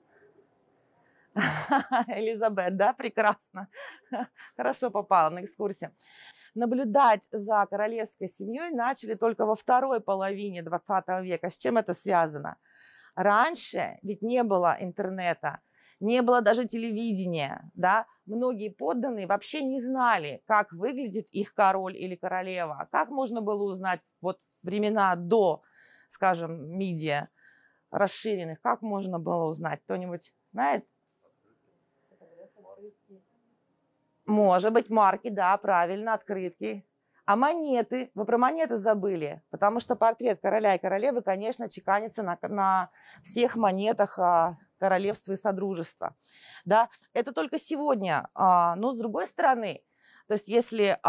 Элизабет, 2.08 2.78
да, 2.78 2.94
прекрасно. 2.94 3.68
Хорошо 4.58 4.92
попала 4.92 5.30
на 5.30 5.44
экскурсию. 5.44 5.92
Наблюдать 6.56 7.28
за 7.32 7.66
королевской 7.70 8.28
семьей 8.28 8.72
начали 8.72 9.16
только 9.16 9.46
во 9.46 9.56
второй 9.56 10.00
половине 10.02 10.62
20 10.62 11.24
века. 11.24 11.50
С 11.50 11.58
чем 11.58 11.78
это 11.78 11.94
связано? 11.94 12.58
Раньше 13.16 13.98
ведь 14.04 14.22
не 14.22 14.44
было 14.44 14.76
интернета, 14.80 15.60
не 16.04 16.22
было 16.22 16.42
даже 16.42 16.66
телевидения, 16.66 17.72
да, 17.74 18.06
многие 18.26 18.70
подданные 18.70 19.26
вообще 19.26 19.62
не 19.64 19.82
знали, 19.82 20.44
как 20.46 20.74
выглядит 20.74 21.28
их 21.32 21.54
король 21.54 21.96
или 21.96 22.16
королева, 22.16 22.88
как 22.92 23.10
можно 23.10 23.42
было 23.42 23.64
узнать 23.64 24.02
вот 24.22 24.38
времена 24.64 25.16
до, 25.16 25.62
скажем, 26.10 26.78
медиа 26.78 27.30
расширенных, 27.90 28.60
как 28.62 28.82
можно 28.82 29.18
было 29.18 29.46
узнать, 29.46 29.82
кто-нибудь 29.84 30.34
знает? 30.50 30.86
Может 34.26 34.74
быть, 34.74 34.90
марки, 34.90 35.30
да, 35.30 35.56
правильно, 35.58 36.14
открытки. 36.14 36.86
А 37.26 37.38
монеты, 37.38 38.12
вы 38.16 38.26
про 38.26 38.38
монеты 38.38 38.76
забыли, 38.78 39.42
потому 39.50 39.80
что 39.80 39.96
портрет 39.96 40.42
короля 40.42 40.76
и 40.76 40.80
королевы, 40.80 41.22
конечно, 41.22 41.70
чеканится 41.70 42.24
на, 42.24 42.38
на 42.42 42.90
всех 43.22 43.56
монетах 43.56 44.20
а, 44.20 44.58
королевства 44.84 45.32
и 45.32 45.38
содружества. 45.38 46.14
Да? 46.66 46.90
Это 47.14 47.32
только 47.32 47.58
сегодня. 47.58 48.28
А, 48.34 48.76
но 48.76 48.92
с 48.92 48.98
другой 48.98 49.28
стороны, 49.28 49.82
то 50.28 50.34
есть 50.34 50.50
если 50.50 51.00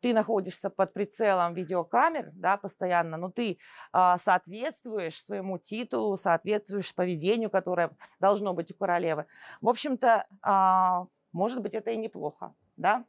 ты 0.00 0.14
находишься 0.14 0.70
под 0.70 0.92
прицелом 0.92 1.54
видеокамер, 1.54 2.30
да, 2.34 2.56
постоянно, 2.56 3.16
но 3.16 3.30
ты 3.30 3.58
а, 3.92 4.18
соответствуешь 4.18 5.24
своему 5.24 5.58
титулу, 5.58 6.16
соответствуешь 6.16 6.94
поведению, 6.94 7.50
которое 7.50 7.90
должно 8.20 8.54
быть 8.54 8.70
у 8.70 8.74
королевы. 8.74 9.26
В 9.60 9.68
общем-то, 9.68 10.26
а, 10.42 11.06
может 11.32 11.60
быть, 11.60 11.74
это 11.74 11.90
и 11.90 11.96
неплохо, 11.96 12.54
да, 12.76 13.04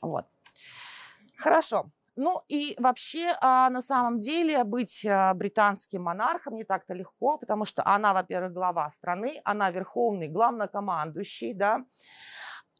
вот. 0.00 0.26
Хорошо. 1.36 1.90
Ну 2.20 2.42
и 2.48 2.74
вообще, 2.78 3.36
а, 3.40 3.70
на 3.70 3.80
самом 3.80 4.18
деле, 4.18 4.64
быть 4.64 5.06
а, 5.06 5.32
британским 5.34 6.02
монархом 6.02 6.56
не 6.56 6.64
так-то 6.64 6.92
легко, 6.92 7.38
потому 7.38 7.64
что 7.64 7.86
она, 7.86 8.12
во-первых, 8.12 8.52
глава 8.52 8.90
страны, 8.90 9.40
она 9.44 9.70
верховный 9.70 10.26
главнокомандующий, 10.26 11.54
да. 11.54 11.78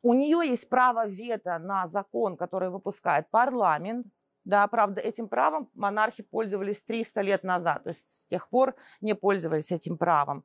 У 0.03 0.13
нее 0.13 0.41
есть 0.45 0.69
право 0.69 1.07
вето 1.07 1.61
на 1.61 1.87
закон, 1.87 2.37
который 2.37 2.71
выпускает 2.71 3.31
парламент, 3.31 4.09
да, 4.45 4.67
правда, 4.67 5.01
этим 5.01 5.29
правом 5.29 5.71
монархи 5.75 6.25
пользовались 6.25 6.83
300 6.83 7.21
лет 7.21 7.45
назад, 7.45 7.85
то 7.85 7.91
есть 7.91 8.11
с 8.11 8.27
тех 8.27 8.49
пор 8.49 8.75
не 9.01 9.15
пользовались 9.15 9.71
этим 9.71 9.99
правом. 9.99 10.45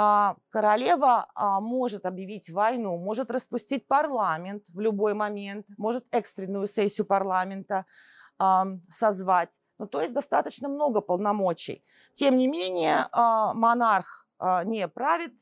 А, 0.00 0.36
королева 0.50 1.26
а, 1.34 1.60
может 1.60 2.06
объявить 2.06 2.50
войну, 2.50 2.96
может 2.98 3.32
распустить 3.32 3.88
парламент 3.88 4.62
в 4.68 4.78
любой 4.78 5.14
момент, 5.14 5.66
может 5.76 6.06
экстренную 6.12 6.68
сессию 6.68 7.04
парламента 7.06 7.84
созвать. 8.88 9.58
Ну, 9.78 9.88
то 9.88 10.00
есть 10.00 10.14
достаточно 10.14 10.68
много 10.68 11.00
полномочий. 11.00 11.84
Тем 12.14 12.36
не 12.36 12.46
менее, 12.46 13.08
а, 13.10 13.52
монарх 13.54 14.28
не 14.64 14.86
правит 14.86 15.32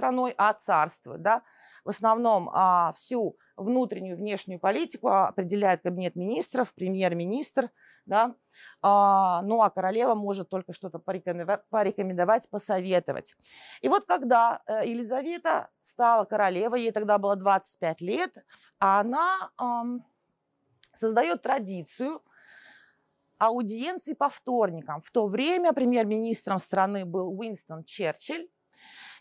страной, 0.00 0.34
а 0.38 0.54
царствует. 0.54 1.22
Да? 1.22 1.42
В 1.84 1.90
основном 1.90 2.50
всю 2.94 3.36
внутреннюю 3.56 4.16
внешнюю 4.16 4.58
политику 4.58 5.08
определяет 5.08 5.82
кабинет 5.82 6.16
министров, 6.16 6.74
премьер-министр, 6.74 7.70
да, 8.06 8.34
а, 8.82 9.42
ну 9.42 9.62
а 9.62 9.70
королева 9.70 10.14
может 10.14 10.48
только 10.48 10.72
что-то 10.72 10.98
порекомендовать, 10.98 12.48
посоветовать. 12.48 13.36
И 13.82 13.88
вот 13.88 14.04
когда 14.06 14.62
э, 14.66 14.86
Елизавета 14.86 15.68
стала 15.80 16.24
королевой, 16.24 16.80
ей 16.80 16.90
тогда 16.90 17.18
было 17.18 17.36
25 17.36 18.00
лет, 18.00 18.44
она 18.78 19.50
эм, 19.60 20.04
создает 20.92 21.42
традицию 21.42 22.22
аудиенции 23.38 24.14
по 24.14 24.28
вторникам. 24.28 25.00
В 25.02 25.10
то 25.10 25.26
время 25.26 25.72
премьер-министром 25.72 26.58
страны 26.58 27.04
был 27.04 27.38
Уинстон 27.38 27.84
Черчилль, 27.84 28.48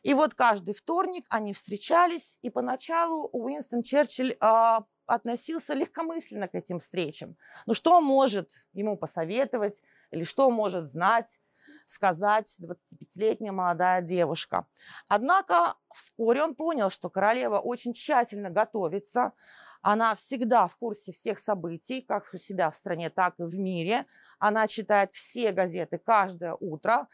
и 0.03 0.13
вот 0.13 0.33
каждый 0.33 0.73
вторник 0.73 1.25
они 1.29 1.53
встречались, 1.53 2.37
и 2.41 2.49
поначалу 2.49 3.29
Уинстон 3.31 3.81
Черчилль 3.81 4.37
а, 4.39 4.85
относился 5.05 5.73
легкомысленно 5.73 6.47
к 6.47 6.55
этим 6.55 6.79
встречам. 6.79 7.35
Ну 7.65 7.73
что 7.73 7.99
может 7.99 8.51
ему 8.73 8.97
посоветовать 8.97 9.81
или 10.11 10.23
что 10.23 10.49
может 10.51 10.89
знать, 10.89 11.39
сказать 11.85 12.57
25-летняя 12.61 13.51
молодая 13.51 14.01
девушка. 14.01 14.67
Однако 15.07 15.75
вскоре 15.93 16.43
он 16.43 16.55
понял, 16.55 16.89
что 16.89 17.09
королева 17.09 17.59
очень 17.59 17.93
тщательно 17.93 18.49
готовится, 18.49 19.33
она 19.81 20.13
всегда 20.15 20.67
в 20.67 20.77
курсе 20.77 21.11
всех 21.11 21.39
событий, 21.39 22.01
как 22.01 22.25
у 22.33 22.37
себя 22.37 22.69
в 22.69 22.75
стране, 22.75 23.09
так 23.09 23.35
и 23.39 23.43
в 23.43 23.55
мире. 23.55 24.05
Она 24.37 24.67
читает 24.67 25.13
все 25.13 25.51
газеты 25.51 25.97
каждое 25.97 26.55
утро, 26.59 27.07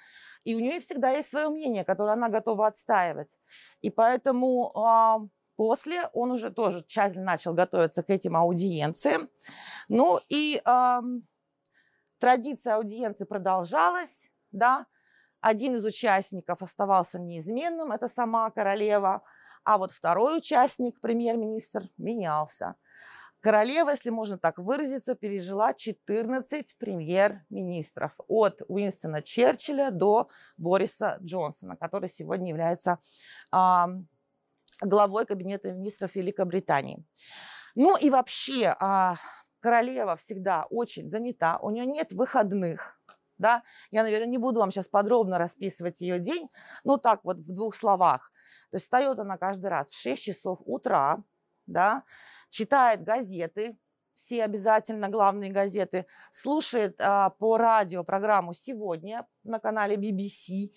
и 0.43 0.55
у 0.55 0.59
нее 0.59 0.79
всегда 0.79 1.11
есть 1.11 1.29
свое 1.29 1.49
мнение, 1.49 1.83
которое 1.83 2.13
она 2.13 2.29
готова 2.29 2.67
отстаивать. 2.67 3.37
И 3.81 3.89
поэтому 3.91 4.71
э, 4.75 5.27
после 5.55 6.09
он 6.13 6.31
уже 6.31 6.49
тоже 6.49 6.83
тщательно 6.83 7.25
начал 7.25 7.53
готовиться 7.53 8.01
к 8.01 8.09
этим 8.09 8.35
аудиенциям. 8.35 9.29
Ну 9.87 10.19
и 10.29 10.61
э, 10.65 11.01
традиция 12.19 12.75
аудиенции 12.75 13.25
продолжалась, 13.25 14.29
да. 14.51 14.87
Один 15.41 15.75
из 15.75 15.85
участников 15.85 16.63
оставался 16.63 17.19
неизменным, 17.19 17.91
это 17.91 18.07
сама 18.07 18.49
королева– 18.49 19.21
а 19.65 19.77
вот 19.77 19.91
второй 19.91 20.37
участник, 20.37 21.01
премьер-министр, 21.01 21.83
менялся. 21.97 22.75
Королева, 23.41 23.89
если 23.91 24.09
можно 24.09 24.37
так 24.37 24.57
выразиться, 24.57 25.13
пережила 25.13 25.73
14 25.73 26.77
премьер-министров 26.77 28.13
от 28.27 28.61
Уинстона 28.67 29.21
Черчилля 29.21 29.91
до 29.91 30.29
Бориса 30.57 31.17
Джонсона, 31.21 31.75
который 31.75 32.09
сегодня 32.09 32.49
является 32.49 32.99
э, 33.53 33.85
главой 34.81 35.25
Кабинета 35.25 35.71
министров 35.71 36.15
Великобритании. 36.15 37.03
Ну 37.75 37.97
и 37.97 38.09
вообще 38.09 38.75
э, 38.79 39.13
королева 39.59 40.15
всегда 40.15 40.65
очень 40.71 41.07
занята, 41.07 41.59
у 41.61 41.69
нее 41.69 41.85
нет 41.85 42.13
выходных. 42.13 42.99
Да? 43.37 43.63
Я, 43.91 44.03
наверное, 44.03 44.27
не 44.27 44.37
буду 44.37 44.59
вам 44.59 44.71
сейчас 44.71 44.87
подробно 44.87 45.37
расписывать 45.37 46.01
ее 46.01 46.19
день, 46.19 46.49
но 46.83 46.97
так 46.97 47.23
вот 47.23 47.37
в 47.37 47.53
двух 47.53 47.75
словах. 47.75 48.31
То 48.71 48.77
есть 48.77 48.85
встает 48.85 49.19
она 49.19 49.37
каждый 49.37 49.67
раз 49.67 49.89
в 49.89 49.99
6 49.99 50.21
часов 50.21 50.59
утра, 50.65 51.23
да, 51.67 52.03
читает 52.49 53.03
газеты, 53.03 53.77
все 54.15 54.43
обязательно 54.43 55.09
главные 55.09 55.51
газеты, 55.51 56.05
слушает 56.31 56.95
а, 56.99 57.31
по 57.31 57.57
радио 57.57 58.03
программу 58.03 58.53
«Сегодня» 58.53 59.27
на 59.43 59.59
канале 59.59 59.95
BBC, 59.97 60.71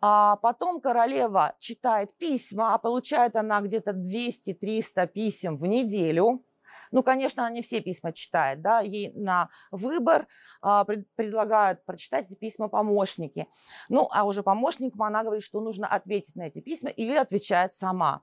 а 0.00 0.36
потом 0.36 0.80
королева 0.80 1.56
читает 1.58 2.16
письма, 2.16 2.74
а 2.74 2.78
получает 2.78 3.36
она 3.36 3.60
где-то 3.60 3.92
200-300 3.92 5.06
писем 5.08 5.56
в 5.56 5.66
неделю, 5.66 6.44
ну, 6.90 7.02
конечно, 7.02 7.44
она 7.44 7.54
не 7.54 7.62
все 7.62 7.80
письма 7.80 8.12
читает, 8.12 8.60
да, 8.60 8.80
ей 8.80 9.12
на 9.14 9.48
выбор 9.70 10.26
а, 10.60 10.84
пред, 10.84 11.06
предлагают 11.14 11.84
прочитать 11.84 12.26
эти 12.26 12.34
письма 12.34 12.68
помощники. 12.68 13.46
Ну, 13.88 14.08
а 14.12 14.24
уже 14.24 14.42
помощникам 14.42 15.02
она 15.02 15.22
говорит, 15.22 15.42
что 15.42 15.60
нужно 15.60 15.86
ответить 15.86 16.36
на 16.36 16.42
эти 16.42 16.60
письма 16.60 16.90
или 16.90 17.14
отвечает 17.14 17.72
сама. 17.72 18.22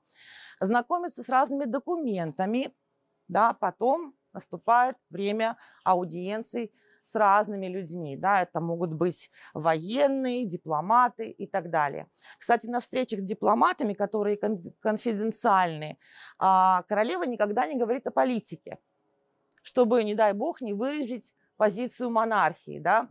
Знакомится 0.60 1.22
с 1.22 1.28
разными 1.28 1.64
документами, 1.64 2.74
да, 3.28 3.52
потом 3.52 4.14
наступает 4.32 4.96
время 5.10 5.56
аудиенций 5.84 6.72
с 7.06 7.14
разными 7.14 7.66
людьми. 7.68 8.16
Да, 8.16 8.42
это 8.42 8.60
могут 8.60 8.92
быть 8.92 9.30
военные, 9.54 10.44
дипломаты 10.44 11.30
и 11.30 11.46
так 11.46 11.70
далее. 11.70 12.08
Кстати, 12.38 12.66
на 12.66 12.80
встречах 12.80 13.20
с 13.20 13.22
дипломатами, 13.22 13.94
которые 13.94 14.36
конфиденциальные, 14.80 15.98
а, 16.38 16.82
королева 16.88 17.22
никогда 17.24 17.66
не 17.66 17.78
говорит 17.78 18.06
о 18.06 18.10
политике, 18.10 18.78
чтобы, 19.62 20.02
не 20.04 20.14
дай 20.14 20.32
бог, 20.32 20.60
не 20.60 20.72
выразить 20.72 21.32
позицию 21.56 22.10
монархии, 22.10 22.78
да, 22.78 23.08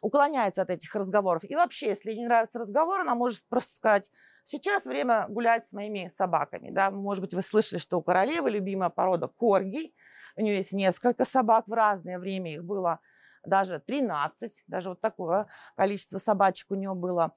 уклоняется 0.00 0.62
от 0.62 0.70
этих 0.70 0.94
разговоров. 0.94 1.44
И 1.44 1.54
вообще, 1.54 1.88
если 1.88 2.12
не 2.12 2.24
нравится 2.24 2.58
разговор, 2.58 3.00
она 3.00 3.14
может 3.14 3.42
просто 3.48 3.72
сказать, 3.72 4.10
сейчас 4.44 4.86
время 4.86 5.26
гулять 5.28 5.68
с 5.68 5.72
моими 5.72 6.08
собаками, 6.08 6.70
да, 6.70 6.90
может 6.90 7.20
быть, 7.20 7.34
вы 7.34 7.42
слышали, 7.42 7.78
что 7.78 7.98
у 7.98 8.02
королевы 8.02 8.50
любимая 8.50 8.90
порода 8.90 9.28
корги, 9.28 9.92
у 10.36 10.42
нее 10.42 10.56
есть 10.56 10.72
несколько 10.72 11.24
собак 11.24 11.68
в 11.68 11.72
разное 11.72 12.18
время, 12.18 12.52
их 12.52 12.64
было 12.64 13.00
даже 13.44 13.80
13, 13.80 14.62
даже 14.66 14.90
вот 14.90 15.00
такое 15.00 15.46
количество 15.76 16.18
собачек 16.18 16.70
у 16.70 16.74
нее 16.74 16.94
было. 16.94 17.34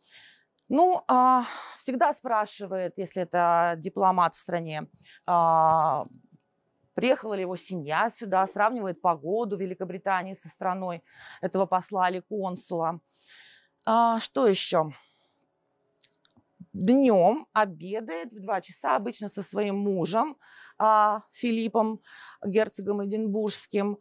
Ну, 0.68 1.04
а, 1.08 1.44
всегда 1.78 2.12
спрашивает, 2.14 2.94
если 2.98 3.22
это 3.22 3.76
дипломат 3.78 4.34
в 4.34 4.40
стране, 4.40 4.88
а, 5.28 6.08
приехала 6.96 7.36
ли 7.36 7.42
его 7.42 7.56
семья 7.56 8.10
сюда, 8.10 8.46
сравнивает 8.48 9.02
погоду 9.02 9.58
Великобритании 9.58 10.34
со 10.34 10.50
страной 10.50 11.04
этого 11.42 11.68
посла 11.68 12.10
или 12.10 12.20
консула. 12.20 13.00
А, 13.86 14.20
что 14.20 14.48
еще? 14.48 14.92
Днем 16.74 17.48
обедает 17.54 18.34
в 18.34 18.42
2 18.42 18.62
часа 18.62 18.96
обычно 18.96 19.30
со 19.30 19.44
своим 19.44 19.78
мужем 19.78 20.36
а, 20.78 21.22
Филиппом, 21.32 22.02
герцогом 22.44 23.06
Эдинбургским, 23.06 24.00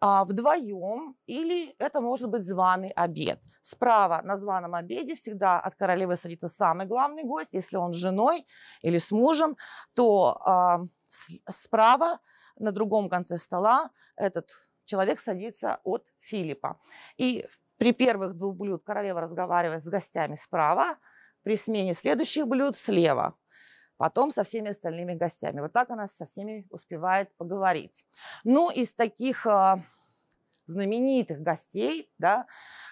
а, 0.00 0.24
вдвоем, 0.24 1.16
или 1.26 1.74
это 1.78 2.00
может 2.00 2.28
быть 2.28 2.44
званый 2.44 2.90
обед. 2.90 3.40
Справа 3.62 4.20
на 4.22 4.36
званом 4.36 4.74
обеде 4.74 5.14
всегда 5.14 5.58
от 5.58 5.74
королевы 5.74 6.16
садится 6.16 6.48
самый 6.48 6.86
главный 6.86 7.24
гость. 7.24 7.54
Если 7.54 7.76
он 7.76 7.92
с 7.92 7.96
женой 7.96 8.46
или 8.82 8.98
с 8.98 9.10
мужем, 9.10 9.56
то 9.94 10.38
а, 10.44 10.80
с, 11.08 11.30
справа 11.48 12.20
на 12.58 12.72
другом 12.72 13.08
конце 13.08 13.38
стола 13.38 13.90
этот 14.16 14.50
человек 14.84 15.18
садится 15.18 15.80
от 15.84 16.04
Филиппа. 16.20 16.78
И 17.16 17.46
при 17.78 17.92
первых 17.92 18.34
двух 18.36 18.56
блюд 18.56 18.82
королева 18.84 19.20
разговаривает 19.20 19.82
с 19.82 19.88
гостями 19.88 20.36
справа, 20.36 20.98
при 21.42 21.56
смене 21.56 21.94
следующих 21.94 22.46
блюд 22.46 22.76
слева 22.76 23.36
потом 23.96 24.30
со 24.30 24.44
всеми 24.44 24.70
остальными 24.70 25.14
гостями. 25.14 25.60
Вот 25.60 25.72
так 25.72 25.90
она 25.90 26.06
со 26.06 26.24
всеми 26.24 26.66
успевает 26.70 27.34
поговорить. 27.36 28.04
Ну, 28.44 28.70
из 28.70 28.94
таких 28.94 29.46
а, 29.46 29.82
знаменитых 30.66 31.40
гостей, 31.40 32.10
да, 32.18 32.46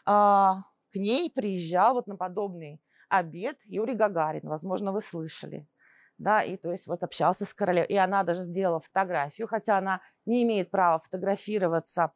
а, 0.05 0.63
к 0.91 0.97
ней 0.97 1.31
приезжал 1.31 1.95
вот 1.95 2.07
на 2.07 2.17
подобный 2.17 2.81
обед 3.09 3.61
Юрий 3.65 3.95
Гагарин, 3.95 4.49
возможно, 4.49 4.93
вы 4.93 5.01
слышали 5.01 5.69
да, 6.19 6.43
и 6.43 6.57
то 6.57 6.71
есть 6.71 6.87
вот 6.87 7.03
общался 7.03 7.45
с 7.45 7.55
королевой, 7.55 7.87
и 7.87 7.97
она 7.97 8.23
даже 8.23 8.43
сделала 8.43 8.81
фотографию, 8.81 9.49
хотя 9.49 9.79
она 9.79 10.01
не 10.27 10.43
имеет 10.45 10.71
права 10.71 10.99
фотографироваться 10.99 12.13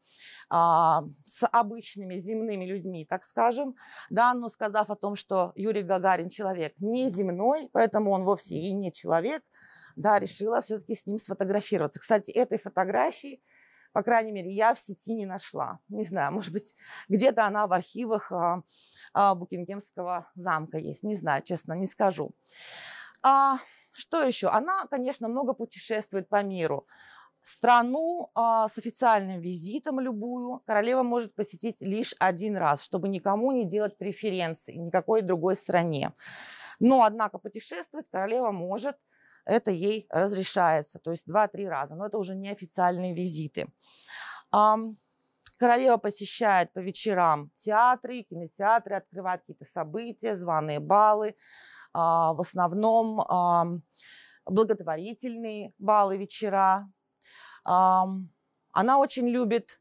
а, 0.49 1.03
с 1.25 1.47
обычными 1.47 2.17
земными 2.17 2.65
людьми, 2.65 3.05
так 3.05 3.25
скажем, 3.25 3.75
да, 4.11 4.35
но 4.35 4.49
сказав 4.49 4.91
о 4.91 4.97
том, 4.97 5.17
что 5.17 5.53
Юрий 5.57 5.83
Гагарин 5.83 6.29
человек 6.29 6.75
не 6.79 7.09
земной, 7.09 7.69
поэтому 7.73 8.13
он 8.13 8.25
вовсе 8.25 8.57
и 8.57 8.73
не 8.73 8.93
человек, 8.93 9.43
да, 9.97 10.19
решила 10.19 10.61
все-таки 10.61 10.95
с 10.95 11.07
ним 11.07 11.19
сфотографироваться. 11.19 12.01
Кстати, 12.01 12.31
этой 12.31 12.59
фотографии, 12.59 13.43
по 13.93 14.03
крайней 14.03 14.33
мере, 14.33 14.51
я 14.51 14.75
в 14.75 14.79
сети 14.79 15.13
не 15.13 15.27
нашла. 15.27 15.81
Не 15.89 16.05
знаю, 16.05 16.33
может 16.33 16.53
быть, 16.53 16.75
где-то 17.09 17.47
она 17.47 17.67
в 17.67 17.73
архивах 17.73 18.31
а, 18.31 18.63
а, 19.13 19.35
Букингемского 19.35 20.31
замка 20.37 20.79
есть. 20.79 21.03
Не 21.03 21.15
знаю, 21.15 21.43
честно, 21.43 21.73
не 21.73 21.87
скажу. 21.87 22.33
А, 23.25 23.59
что 23.99 24.23
еще? 24.23 24.49
Она, 24.49 24.85
конечно, 24.91 25.29
много 25.29 25.55
путешествует 25.55 26.29
по 26.29 26.43
миру. 26.43 26.87
Страну 27.43 28.31
а, 28.35 28.69
с 28.69 28.79
официальным 28.79 29.41
визитом 29.41 30.01
любую 30.01 30.61
королева 30.67 31.03
может 31.03 31.35
посетить 31.35 31.81
лишь 31.81 32.15
один 32.19 32.57
раз, 32.57 32.83
чтобы 32.83 33.09
никому 33.09 33.53
не 33.53 33.65
делать 33.65 33.97
преференции, 33.97 34.75
никакой 34.75 35.23
другой 35.23 35.57
стране. 35.57 36.13
Но, 36.79 37.03
однако, 37.03 37.39
путешествовать 37.39 38.07
королева 38.11 38.53
может, 38.53 38.97
это 39.45 39.71
ей 39.71 40.07
разрешается, 40.11 40.99
то 40.99 41.11
есть 41.11 41.27
2-3 41.27 41.69
раза, 41.69 41.95
но 41.95 42.07
это 42.07 42.19
уже 42.19 42.37
не 42.37 42.51
официальные 42.51 43.15
визиты. 43.15 43.67
Королева 45.59 45.97
посещает 45.97 46.73
по 46.73 46.79
вечерам 46.79 47.51
театры, 47.57 48.23
кинотеатры, 48.23 48.97
открывает 48.97 49.41
какие-то 49.41 49.65
события, 49.65 50.37
званые 50.37 50.79
балы, 50.79 51.35
в 52.35 52.41
основном 52.41 53.83
благотворительные 54.45 55.73
балы, 55.79 56.17
вечера. 56.17 56.91
Она 57.65 58.99
очень 58.99 59.29
любит 59.29 59.81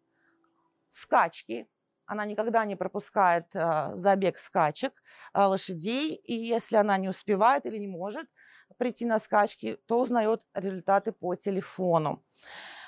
скачки. 0.90 1.68
Она 2.06 2.26
никогда 2.26 2.66
не 2.66 2.76
пропускает 2.76 3.54
а, 3.54 3.94
забег 3.96 4.38
скачек 4.38 4.94
а, 5.34 5.50
лошадей. 5.50 6.16
И 6.16 6.34
если 6.34 6.78
она 6.78 6.98
не 6.98 7.10
успевает 7.10 7.66
или 7.66 7.78
не 7.78 7.88
может 7.88 8.30
прийти 8.78 9.06
на 9.06 9.20
скачки, 9.20 9.78
то 9.88 10.00
узнает 10.00 10.48
результаты 10.54 11.12
по 11.12 11.36
телефону. 11.36 12.24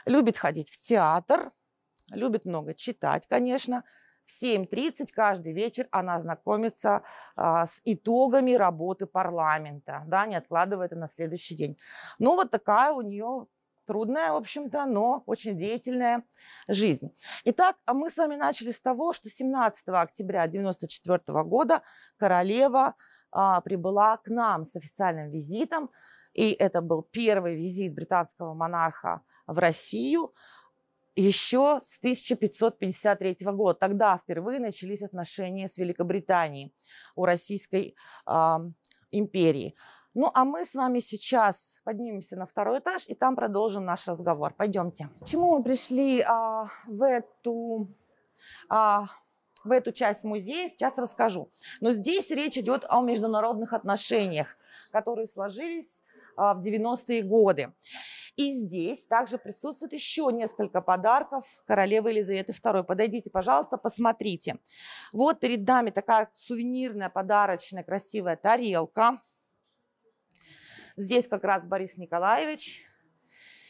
Любит 0.06 0.38
ходить 0.38 0.70
в 0.70 0.80
театр, 0.80 1.52
любит 2.12 2.46
много 2.46 2.74
читать, 2.74 3.28
конечно. 3.28 3.84
В 4.30 4.44
7.30 4.44 5.08
каждый 5.12 5.54
вечер 5.54 5.88
она 5.90 6.20
знакомится 6.20 7.02
а, 7.36 7.66
с 7.66 7.82
итогами 7.84 8.52
работы 8.54 9.08
парламента, 9.08 10.04
да, 10.06 10.28
не 10.28 10.36
откладывая 10.36 10.86
это 10.86 10.96
на 10.96 11.08
следующий 11.08 11.56
день. 11.56 11.78
Ну, 12.20 12.36
вот 12.36 12.52
такая 12.52 12.92
у 12.92 13.02
нее 13.02 13.48
трудная, 13.88 14.32
в 14.32 14.36
общем-то, 14.36 14.86
но 14.86 15.24
очень 15.26 15.58
деятельная 15.58 16.24
жизнь. 16.68 17.10
Итак, 17.46 17.78
а 17.88 17.96
мы 17.96 18.12
с 18.12 18.18
вами 18.18 18.36
начали 18.36 18.70
с 18.70 18.80
того, 18.80 19.14
что 19.14 19.32
17 19.32 19.88
октября 19.88 20.44
1994 20.44 21.44
года 21.46 21.82
королева 22.18 22.94
а, 23.32 23.62
прибыла 23.62 24.18
к 24.18 24.28
нам 24.28 24.64
с 24.64 24.76
официальным 24.76 25.32
визитом, 25.32 25.90
и 26.36 26.52
это 26.52 26.82
был 26.82 27.02
первый 27.02 27.56
визит 27.56 27.96
британского 27.96 28.54
монарха 28.54 29.24
в 29.48 29.58
Россию 29.58 30.36
еще 31.22 31.80
с 31.84 31.98
1553 32.00 33.38
года. 33.52 33.78
Тогда 33.80 34.18
впервые 34.18 34.60
начались 34.60 35.04
отношения 35.04 35.68
с 35.68 35.78
Великобританией 35.78 36.74
у 37.16 37.26
Российской 37.26 37.96
э, 38.28 38.58
империи. 39.12 39.76
Ну, 40.16 40.32
а 40.34 40.44
мы 40.44 40.66
с 40.66 40.74
вами 40.74 41.00
сейчас 41.00 41.80
поднимемся 41.84 42.36
на 42.36 42.46
второй 42.46 42.80
этаж 42.80 43.06
и 43.08 43.16
там 43.16 43.36
продолжим 43.36 43.86
наш 43.86 44.08
разговор. 44.08 44.54
Пойдемте. 44.58 45.10
Почему 45.20 45.58
мы 45.58 45.64
пришли 45.64 46.22
а, 46.22 46.70
в 46.88 47.04
эту 47.04 47.88
а, 48.70 49.08
в 49.64 49.72
эту 49.72 49.92
часть 49.92 50.24
музея, 50.24 50.70
сейчас 50.70 50.98
расскажу. 50.98 51.52
Но 51.82 51.92
здесь 51.92 52.32
речь 52.32 52.58
идет 52.58 52.86
о 52.90 53.02
международных 53.02 53.74
отношениях, 53.74 54.58
которые 54.92 55.28
сложились 55.28 56.02
в 56.40 56.62
90-е 56.62 57.24
годы. 57.24 57.74
И 58.36 58.54
здесь 58.54 59.06
также 59.06 59.38
присутствует 59.38 59.92
еще 59.92 60.30
несколько 60.32 60.80
подарков 60.80 61.46
королевы 61.68 62.12
Елизаветы 62.12 62.54
II. 62.54 62.84
Подойдите, 62.84 63.30
пожалуйста, 63.30 63.78
посмотрите. 63.78 64.60
Вот 65.12 65.42
перед 65.42 65.68
нами 65.68 65.90
такая 65.90 66.30
сувенирная, 66.34 67.10
подарочная, 67.10 67.84
красивая 67.84 68.38
тарелка. 68.38 69.22
Здесь 70.96 71.28
как 71.28 71.44
раз 71.44 71.66
Борис 71.66 71.98
Николаевич, 71.98 72.86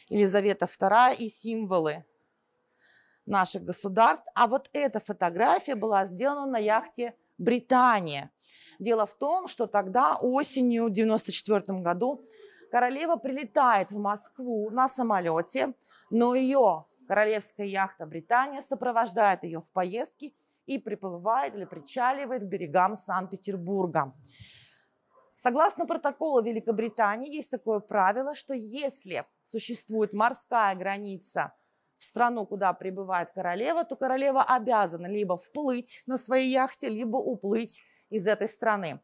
Елизавета 0.08 0.66
II 0.66 1.16
и 1.16 1.28
символы 1.28 2.04
наших 3.26 3.64
государств. 3.64 4.26
А 4.34 4.46
вот 4.46 4.70
эта 4.72 5.00
фотография 5.00 5.74
была 5.74 6.04
сделана 6.04 6.46
на 6.46 6.58
яхте 6.58 7.14
«Британия». 7.38 8.30
Дело 8.78 9.04
в 9.04 9.14
том, 9.14 9.48
что 9.48 9.66
тогда 9.66 10.16
осенью 10.16 10.84
в 10.84 10.90
1994 10.90 11.80
году 11.80 12.24
королева 12.70 13.16
прилетает 13.16 13.90
в 13.90 13.98
Москву 13.98 14.70
на 14.70 14.88
самолете, 14.88 15.74
но 16.10 16.34
ее 16.34 16.86
королевская 17.06 17.66
яхта 17.66 18.06
Британия 18.06 18.60
сопровождает 18.60 19.42
ее 19.42 19.60
в 19.60 19.70
поездке 19.72 20.32
и 20.66 20.78
приплывает 20.78 21.54
или 21.54 21.64
причаливает 21.64 22.42
к 22.42 22.46
берегам 22.46 22.96
Санкт-Петербурга. 22.96 24.14
Согласно 25.34 25.86
протоколу 25.86 26.42
Великобритании 26.42 27.34
есть 27.34 27.50
такое 27.50 27.80
правило, 27.80 28.34
что 28.34 28.54
если 28.54 29.24
существует 29.42 30.12
морская 30.12 30.74
граница 30.76 31.54
в 31.96 32.04
страну, 32.04 32.46
куда 32.46 32.72
прибывает 32.72 33.30
королева, 33.32 33.84
то 33.84 33.96
королева 33.96 34.42
обязана 34.42 35.06
либо 35.06 35.36
вплыть 35.36 36.02
на 36.06 36.18
своей 36.18 36.52
яхте, 36.52 36.88
либо 36.88 37.16
уплыть 37.16 37.82
из 38.10 38.26
этой 38.26 38.48
страны. 38.48 39.00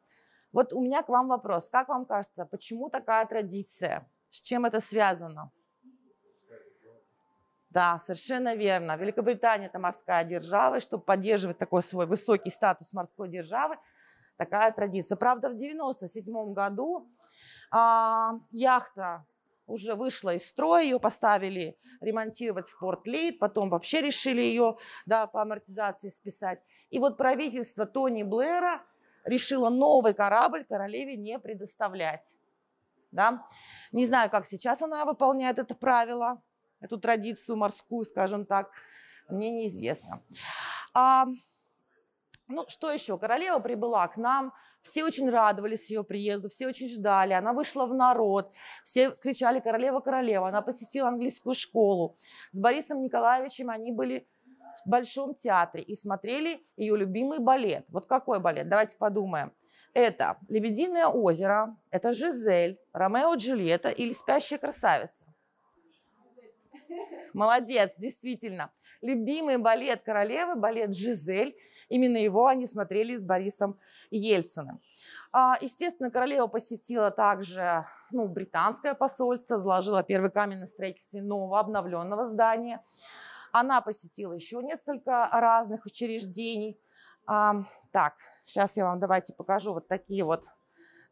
Вот 0.56 0.72
у 0.72 0.80
меня 0.80 1.02
к 1.02 1.10
вам 1.10 1.28
вопрос. 1.28 1.68
Как 1.68 1.88
вам 1.88 2.06
кажется, 2.06 2.46
почему 2.46 2.88
такая 2.88 3.26
традиция? 3.26 4.10
С 4.30 4.40
чем 4.40 4.64
это 4.64 4.80
связано? 4.80 5.50
Да, 7.68 7.98
совершенно 7.98 8.56
верно. 8.56 8.96
Великобритания– 8.96 9.66
это 9.66 9.78
морская 9.78 10.24
держава, 10.24 10.76
и 10.76 10.80
чтобы 10.80 11.04
поддерживать 11.04 11.58
такой 11.58 11.82
свой 11.82 12.06
высокий 12.06 12.48
статус 12.48 12.94
морской 12.94 13.28
державы, 13.28 13.76
такая 14.38 14.72
традиция. 14.72 15.16
Правда, 15.16 15.50
в 15.50 15.56
1997 15.56 16.54
году 16.54 17.06
а, 17.70 18.40
яхта 18.50 19.26
уже 19.66 19.94
вышла 19.94 20.36
из 20.36 20.48
строя, 20.48 20.84
ее 20.84 20.98
поставили 20.98 21.76
ремонтировать 22.00 22.66
в 22.66 22.78
Порт-Лейд, 22.78 23.38
потом 23.38 23.68
вообще 23.68 24.00
решили 24.00 24.40
ее 24.40 24.78
да, 25.04 25.26
по 25.26 25.42
амортизации 25.42 26.08
списать. 26.08 26.62
И 26.88 26.98
вот 26.98 27.18
правительство 27.18 27.84
Тони 27.84 28.22
Блэра– 28.22 28.82
решила 29.26 29.68
новый 29.68 30.14
корабль 30.14 30.64
королеве 30.64 31.16
не 31.16 31.38
предоставлять. 31.38 32.36
Да? 33.10 33.46
Не 33.92 34.06
знаю, 34.06 34.30
как 34.30 34.46
сейчас 34.46 34.82
она 34.82 35.04
выполняет 35.04 35.58
это 35.58 35.74
правило, 35.74 36.42
эту 36.80 36.98
традицию 36.98 37.56
морскую, 37.56 38.04
скажем 38.04 38.46
так, 38.46 38.70
мне 39.28 39.50
неизвестно. 39.50 40.22
А, 40.94 41.26
ну, 42.48 42.64
что 42.68 42.90
еще? 42.90 43.18
Королева 43.18 43.58
прибыла 43.58 44.06
к 44.08 44.16
нам, 44.16 44.52
все 44.82 45.04
очень 45.04 45.28
радовались 45.28 45.90
ее 45.90 46.04
приезду, 46.04 46.48
все 46.48 46.68
очень 46.68 46.88
ждали. 46.88 47.32
Она 47.32 47.52
вышла 47.52 47.86
в 47.86 47.94
народ, 47.94 48.52
все 48.84 49.10
кричали 49.10 49.58
«Королева, 49.58 50.00
королева!». 50.00 50.48
Она 50.48 50.62
посетила 50.62 51.08
английскую 51.08 51.54
школу. 51.54 52.16
С 52.52 52.60
Борисом 52.60 53.00
Николаевичем 53.00 53.68
они 53.68 53.90
были 53.90 54.28
в 54.84 54.88
Большом 54.88 55.34
театре 55.34 55.82
и 55.82 55.94
смотрели 55.94 56.60
ее 56.76 56.96
любимый 56.96 57.38
балет. 57.38 57.84
Вот 57.88 58.06
какой 58.06 58.40
балет? 58.40 58.68
Давайте 58.68 58.96
подумаем. 58.96 59.52
Это 59.94 60.36
«Лебединое 60.48 61.06
озеро», 61.06 61.74
это 61.90 62.12
«Жизель», 62.12 62.78
«Ромео 62.92 63.34
и 63.34 63.38
Джульетта» 63.38 63.88
или 63.88 64.12
«Спящая 64.12 64.58
красавица». 64.58 65.24
Молодец, 67.32 67.94
действительно. 67.98 68.70
Любимый 69.02 69.58
балет 69.58 70.02
королевы, 70.02 70.54
балет 70.54 70.94
«Жизель». 70.94 71.56
Именно 71.88 72.16
его 72.16 72.46
они 72.46 72.66
смотрели 72.66 73.16
с 73.16 73.24
Борисом 73.24 73.78
Ельциным. 74.10 74.80
А, 75.32 75.56
естественно, 75.60 76.10
королева 76.10 76.46
посетила 76.46 77.10
также 77.10 77.86
ну, 78.10 78.26
британское 78.26 78.94
посольство, 78.94 79.58
заложила 79.58 80.02
первый 80.02 80.30
камень 80.30 80.58
на 80.58 80.66
строительстве 80.66 81.22
нового 81.22 81.60
обновленного 81.60 82.26
здания. 82.26 82.82
Она 83.52 83.80
посетила 83.80 84.32
еще 84.32 84.62
несколько 84.62 85.28
разных 85.32 85.87
учреждений. 85.87 86.80
Так, 87.26 88.16
сейчас 88.44 88.76
я 88.76 88.85
вам 88.85 89.00
давайте 89.00 89.32
покажу 89.32 89.72
вот 89.72 89.88
такие 89.88 90.24
вот 90.24 90.44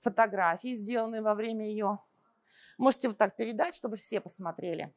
фотографии, 0.00 0.74
сделанные 0.74 1.22
во 1.22 1.34
время 1.34 1.66
ее. 1.66 1.98
Можете 2.78 3.08
вот 3.08 3.18
так 3.18 3.36
передать, 3.36 3.74
чтобы 3.74 3.96
все 3.96 4.20
посмотрели. 4.20 4.94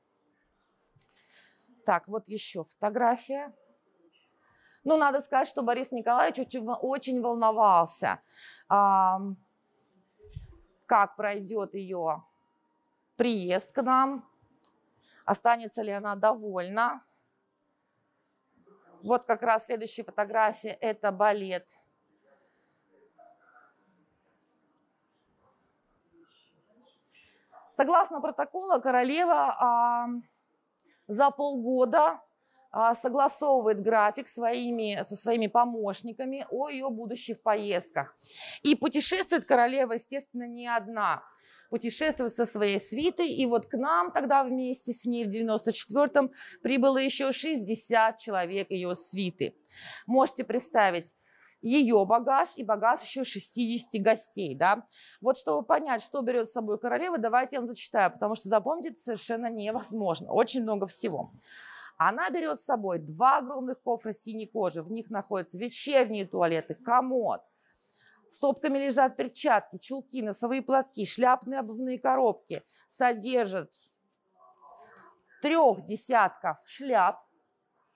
Так, 1.86 2.08
вот 2.08 2.28
еще 2.28 2.64
фотография. 2.64 3.54
Ну, 4.84 4.98
надо 4.98 5.22
сказать, 5.22 5.48
что 5.48 5.64
Борис 5.64 5.92
Николаевич 5.92 6.40
очень, 6.40 6.66
очень 6.66 7.22
волновался, 7.22 8.22
а, 8.70 9.20
как 10.86 11.16
пройдет 11.16 11.74
ее 11.74 12.24
приезд 13.18 13.74
к 13.74 13.82
нам, 13.82 14.26
останется 15.26 15.82
ли 15.82 15.92
она 15.92 16.16
довольна. 16.16 17.04
Вот 19.08 19.24
как 19.24 19.42
раз 19.42 19.68
следующая 19.68 20.04
фотография– 20.04 20.78
это 20.82 21.14
балет. 21.14 21.66
Согласно 27.70 28.20
протоколу, 28.20 28.82
королева 28.82 29.56
а, 29.58 30.08
за 31.08 31.32
полгода 31.32 32.20
а, 32.70 32.94
согласовывает 32.96 33.82
график 33.82 34.28
своими, 34.28 35.02
со 35.04 35.16
своими 35.16 35.48
помощниками 35.48 36.46
о 36.50 36.68
ее 36.68 36.90
будущих 36.90 37.42
поездках. 37.42 38.14
И 38.64 38.76
путешествует 38.76 39.46
королева, 39.46 39.94
естественно, 39.94 40.50
не 40.50 40.68
одна– 40.68 41.24
путешествовать 41.70 42.34
со 42.34 42.46
своей 42.46 42.80
свитой. 42.80 43.30
И 43.30 43.46
вот 43.46 43.66
к 43.68 43.78
нам 43.78 44.12
тогда 44.12 44.44
вместе 44.44 44.94
с 44.94 45.06
ней 45.06 45.26
в 45.26 45.30
94-м 45.30 46.32
прибыло 46.62 46.98
еще 46.98 47.32
60 47.32 48.18
человек 48.18 48.72
ее 48.72 48.96
свиты. 48.96 49.56
Можете 50.06 50.44
представить, 50.44 51.16
ее 51.62 52.06
багаж 52.06 52.50
и 52.58 52.64
багаж 52.64 53.02
еще 53.02 53.24
60 53.24 54.02
гостей, 54.02 54.56
да. 54.56 54.86
Вот 55.22 55.38
чтобы 55.38 55.66
понять, 55.66 56.02
что 56.02 56.22
берет 56.22 56.48
с 56.48 56.54
собой 56.54 56.80
королева, 56.80 57.18
давайте 57.18 57.56
я 57.56 57.62
вам 57.62 57.68
зачитаю, 57.68 58.12
потому 58.12 58.36
что 58.36 58.48
запомнить 58.48 59.00
совершенно 59.00 59.50
невозможно. 59.50 60.32
Очень 60.32 60.64
много 60.64 60.86
всего. 60.86 61.34
Она 61.98 62.30
берет 62.30 62.60
с 62.60 62.66
собой 62.66 63.00
два 63.00 63.40
огромных 63.40 63.82
кофра 63.82 64.14
синей 64.14 64.46
кожи. 64.46 64.84
В 64.84 64.92
них 64.92 65.10
находятся 65.10 65.58
вечерние 65.58 66.26
туалеты, 66.26 66.76
комод– 66.76 67.42
Стопками 68.30 68.78
лежат 68.78 69.16
перчатки, 69.16 69.78
чулки, 69.78 70.22
носовые 70.22 70.62
платки, 70.62 71.06
шляпные 71.06 71.60
обувные 71.60 72.00
коробки. 72.00 72.64
Содержат 72.90 73.72
трех 75.42 75.84
десятков 75.84 76.58
шляп, 76.66 77.22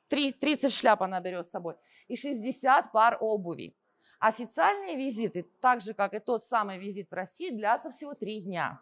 30 0.09 0.71
шляп 0.71 1.03
она 1.03 1.19
берет 1.19 1.47
с 1.47 1.51
собой, 1.51 1.75
и 2.07 2.15
60 2.15 2.91
пар 2.91 3.17
обуви. 3.19 3.75
Официальные 4.19 4.95
визиты, 4.95 5.47
так 5.61 5.81
же, 5.81 5.93
как 5.93 6.13
и 6.13 6.19
тот 6.19 6.43
самый 6.43 6.77
визит 6.77 7.09
в 7.09 7.13
Россию, 7.13 7.55
длятся 7.55 7.89
всего 7.89 8.13
три 8.13 8.41
дня. 8.41 8.79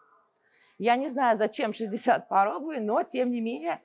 Я 0.78 0.96
не 0.96 1.08
знаю, 1.10 1.38
зачем 1.38 1.74
60 1.74 2.28
пар 2.30 2.50
обуви, 2.50 2.80
но 2.80 3.04
тем 3.04 3.30
не 3.30 3.42
менее 3.42 3.82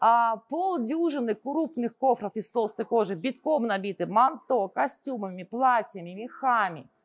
а, 0.00 0.36
полдюжины 0.48 1.34
крупных 1.34 1.96
кофров 1.96 2.36
из 2.36 2.50
толстой 2.50 2.84
кожи 2.84 3.14
битком 3.14 3.66
набиты 3.66 4.06
манто, 4.06 4.68
костюмами, 4.68 5.42
платьями, 5.42 6.14
мехами– 6.14 6.88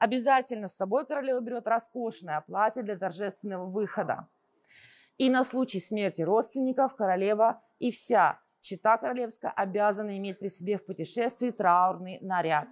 Обязательно 0.00 0.66
с 0.66 0.76
собой 0.76 1.04
королева 1.06 1.40
берет 1.40 1.68
роскошное 1.68 2.40
платье 2.40 2.82
для 2.82 2.96
торжественного 2.96 3.66
выхода. 3.66 4.28
И 5.18 5.28
на 5.28 5.44
случай 5.44 5.78
смерти 5.78 6.22
родственников 6.22 6.96
королева 6.96 7.62
и 7.78 7.90
вся 7.90 8.40
чита 8.60 8.96
королевская 8.96 9.50
обязана 9.50 10.16
иметь 10.16 10.38
при 10.38 10.48
себе 10.48 10.78
в 10.78 10.86
путешествии 10.86 11.50
траурный 11.50 12.18
наряд. 12.22 12.66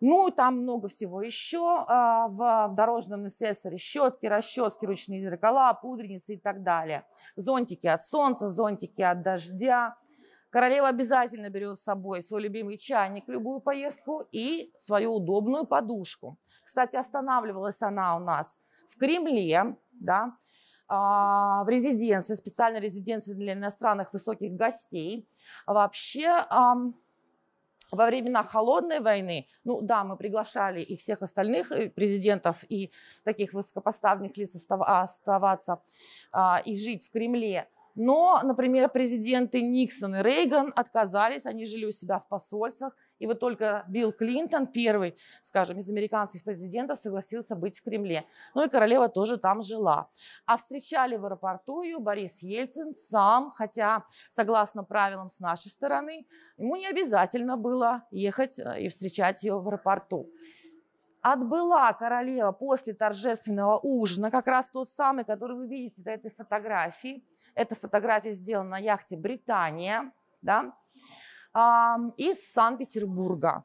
Ну, 0.00 0.30
там 0.30 0.62
много 0.62 0.88
всего 0.88 1.20
еще 1.20 1.84
а, 1.86 2.28
в 2.28 2.74
дорожном 2.74 3.26
necessary. 3.26 3.76
Щетки, 3.76 4.24
расчески, 4.24 4.86
ручные 4.86 5.20
зеркала, 5.20 5.74
пудреницы 5.74 6.34
и 6.34 6.38
так 6.38 6.62
далее. 6.62 7.04
Зонтики 7.36 7.86
от 7.86 8.02
солнца, 8.02 8.48
зонтики 8.48 9.02
от 9.02 9.22
дождя, 9.22 9.96
Королева 10.54 10.86
обязательно 10.86 11.50
берет 11.50 11.76
с 11.80 11.82
собой 11.82 12.22
свой 12.22 12.42
любимый 12.42 12.78
чайник 12.78 13.26
в 13.26 13.28
любую 13.28 13.58
поездку 13.58 14.22
и 14.30 14.72
свою 14.76 15.14
удобную 15.16 15.66
подушку. 15.66 16.38
Кстати, 16.62 16.94
останавливалась 16.94 17.82
она 17.82 18.16
у 18.16 18.20
нас 18.20 18.60
в 18.88 18.96
Кремле, 18.96 19.76
да, 19.94 20.36
а, 20.86 21.64
в 21.64 21.68
резиденции, 21.68 22.36
специальной 22.36 22.78
резиденции 22.78 23.34
для 23.34 23.54
иностранных 23.54 24.12
высоких 24.12 24.52
гостей. 24.52 25.28
Вообще, 25.66 26.46
во 27.90 28.06
времена 28.06 28.44
холодной 28.44 29.00
войны, 29.00 29.48
ну 29.64 29.80
да, 29.80 30.04
мы 30.04 30.16
приглашали 30.16 30.80
и 30.82 30.96
всех 30.96 31.22
остальных 31.22 31.72
э, 31.72 31.90
президентов, 31.90 32.64
и 32.68 32.92
таких 33.24 33.54
высокопоставленных 33.54 34.36
лиц 34.36 34.54
оставаться 34.68 35.82
а, 36.30 36.62
и 36.64 36.76
жить 36.76 37.04
в 37.08 37.10
Кремле. 37.10 37.68
Но, 37.94 38.40
например, 38.42 38.88
президенты 38.88 39.62
Никсон 39.62 40.16
и 40.16 40.22
Рейган 40.22 40.72
отказались, 40.74 41.46
они 41.46 41.64
жили 41.64 41.86
у 41.86 41.90
себя 41.90 42.18
в 42.18 42.28
посольствах, 42.28 42.94
и 43.20 43.26
вот 43.26 43.38
только 43.38 43.84
Билл 43.88 44.12
Клинтон, 44.12 44.66
первый, 44.66 45.16
скажем, 45.42 45.78
из 45.78 45.88
американских 45.90 46.42
президентов, 46.42 46.98
согласился 46.98 47.54
быть 47.54 47.78
в 47.78 47.82
Кремле. 47.82 48.26
Ну 48.54 48.64
и 48.64 48.68
королева 48.68 49.08
тоже 49.08 49.36
там 49.36 49.62
жила. 49.62 50.10
А 50.46 50.56
встречали 50.56 51.16
в 51.16 51.24
аэропорту 51.24 51.82
ее 51.82 51.98
Борис 51.98 52.42
Ельцин 52.42 52.94
сам, 52.94 53.52
хотя, 53.52 54.04
согласно 54.30 54.82
правилам 54.82 55.28
с 55.28 55.38
нашей 55.38 55.68
стороны, 55.68 56.26
ему 56.56 56.76
не 56.76 56.88
обязательно 56.88 57.56
было 57.56 58.04
ехать 58.10 58.58
э, 58.58 58.80
и 58.80 58.88
встречать 58.88 59.42
ее 59.44 59.60
в 59.60 59.68
аэропорту 59.68 60.30
отбыла 61.24 61.90
королева 61.98 62.52
после 62.52 62.92
торжественного 62.92 63.78
ужина, 63.82 64.30
как 64.30 64.46
раз 64.46 64.68
тот 64.68 64.90
самый, 64.90 65.24
который 65.24 65.56
вы 65.56 65.66
видите 65.66 66.02
на 66.04 66.10
этой 66.10 66.30
фотографии. 66.30 67.24
Эта 67.54 67.74
фотография 67.74 68.32
сделана 68.32 68.70
на 68.70 68.78
яхте 68.78 69.16
«Британия», 69.16 70.12
да, 70.42 70.76
из 72.18 72.52
Санкт-Петербурга. 72.52 73.64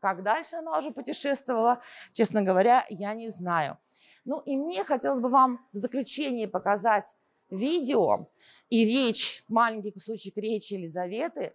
Как 0.00 0.24
дальше 0.24 0.56
она 0.56 0.76
уже 0.78 0.90
путешествовала, 0.90 1.80
честно 2.12 2.42
говоря, 2.42 2.84
я 2.88 3.14
не 3.14 3.28
знаю. 3.28 3.78
Ну 4.24 4.40
и 4.40 4.56
мне 4.56 4.82
хотелось 4.82 5.20
бы 5.20 5.28
вам 5.28 5.64
в 5.72 5.76
заключении 5.76 6.46
показать 6.46 7.14
видео 7.50 8.26
и 8.68 8.84
речь, 8.84 9.44
маленький 9.46 9.92
кусочек 9.92 10.36
речи 10.38 10.74
Елизаветы. 10.74 11.54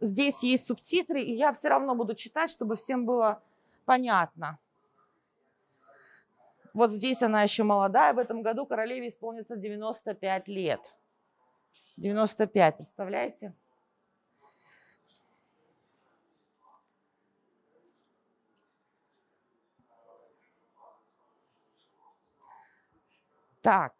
Здесь 0.00 0.42
есть 0.42 0.66
субтитры, 0.66 1.20
и 1.20 1.36
я 1.36 1.52
все 1.52 1.68
равно 1.68 1.94
буду 1.94 2.16
читать, 2.16 2.50
чтобы 2.50 2.74
всем 2.74 3.06
было 3.06 3.40
понятно. 3.84 4.58
Вот 6.74 6.90
здесь 6.92 7.22
она 7.22 7.42
еще 7.42 7.64
молодая. 7.64 8.12
В 8.14 8.18
этом 8.18 8.42
году 8.42 8.66
королеве 8.66 9.08
исполнится 9.08 9.56
95 9.56 10.48
лет. 10.48 10.94
95, 11.96 12.76
представляете? 12.76 13.54
Так. 23.62 23.92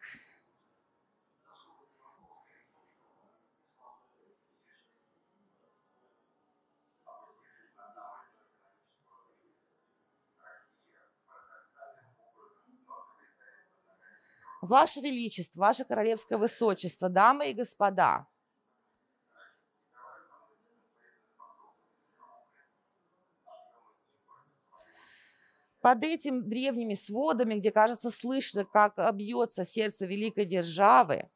Ваше 14.61 14.99
Величество, 14.99 15.61
Ваше 15.61 15.85
Королевское 15.85 16.37
Высочество, 16.37 17.09
дамы 17.09 17.51
и 17.51 17.53
господа, 17.53 18.27
под 25.81 26.03
этими 26.03 26.41
древними 26.41 26.93
сводами, 26.93 27.55
где, 27.55 27.71
кажется, 27.71 28.11
слышно, 28.11 28.65
как 28.65 28.95
бьется 29.15 29.63
сердце 29.63 30.05
великой 30.05 30.45
державы, 30.45 31.29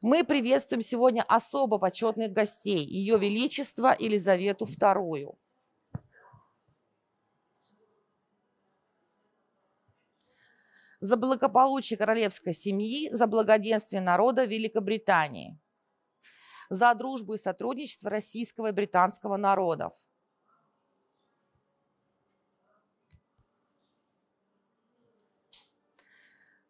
мы 0.00 0.22
приветствуем 0.22 0.80
сегодня 0.80 1.24
особо 1.26 1.78
почетных 1.78 2.30
гостей, 2.30 2.84
Ее 2.84 3.18
Величество 3.18 3.96
Елизавету 3.98 4.64
II. 4.64 5.36
За 11.00 11.16
благополучие 11.16 11.96
королевской 11.96 12.52
семьи, 12.52 13.08
за 13.10 13.26
благоденствие 13.26 14.00
народа 14.00 14.44
Великобритании, 14.44 15.58
за 16.70 16.92
дружбу 16.94 17.34
и 17.34 17.38
сотрудничество 17.38 18.10
российского 18.10 18.68
и 18.68 18.72
британского 18.72 19.36
народов. 19.36 19.94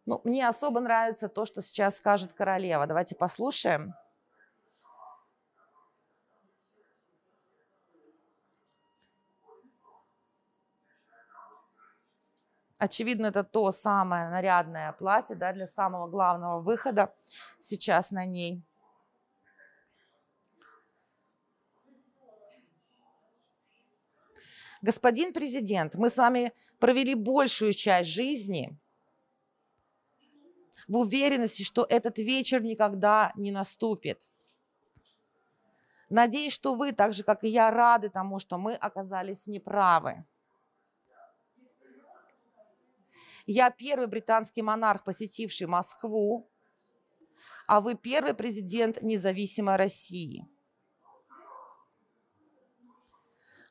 Ну, 0.05 0.23
мне 0.25 0.49
особо 0.49 0.81
нравится 0.81 1.29
то, 1.29 1.45
что 1.45 1.61
сейчас 1.61 1.99
скажет 1.99 2.33
королева. 2.33 2.87
Давайте 2.87 3.15
послушаем. 3.15 3.95
Очевидно, 12.79 13.27
это 13.27 13.43
то 13.43 13.73
самое 13.73 14.29
нарядное 14.31 14.93
платье 14.93 15.35
да, 15.35 15.53
для 15.53 15.67
самого 15.67 16.07
главного 16.07 16.61
выхода 16.61 17.13
сейчас 17.61 18.13
на 18.13 18.25
ней. 18.25 18.63
Господин 24.81 25.33
президент, 25.33 25.97
мы 25.97 26.09
с 26.09 26.17
вами 26.17 26.53
провели 26.79 27.17
большую 27.17 27.75
часть 27.75 28.11
жизни 28.11 28.79
в 30.87 30.99
уверенности, 30.99 31.65
что 31.65 31.85
этот 31.89 32.19
вечер 32.19 32.63
никогда 32.63 33.33
не 33.35 33.51
наступит. 33.51 34.23
Надеюсь, 36.09 36.53
что 36.53 36.77
вы, 36.77 36.93
так 36.93 37.13
же 37.13 37.25
как 37.25 37.43
и 37.43 37.49
я, 37.49 37.73
рады 37.73 38.09
тому, 38.09 38.39
что 38.39 38.57
мы 38.57 38.75
оказались 38.75 39.49
неправы. 39.49 40.25
Я 43.51 43.71
первый 43.71 44.09
британский 44.09 44.61
монарх, 44.61 45.05
посетивший 45.05 45.67
Москву, 45.67 46.51
а 47.67 47.81
вы 47.81 47.95
первый 47.95 48.35
президент 48.35 49.01
независимой 49.01 49.77
России. 49.77 50.47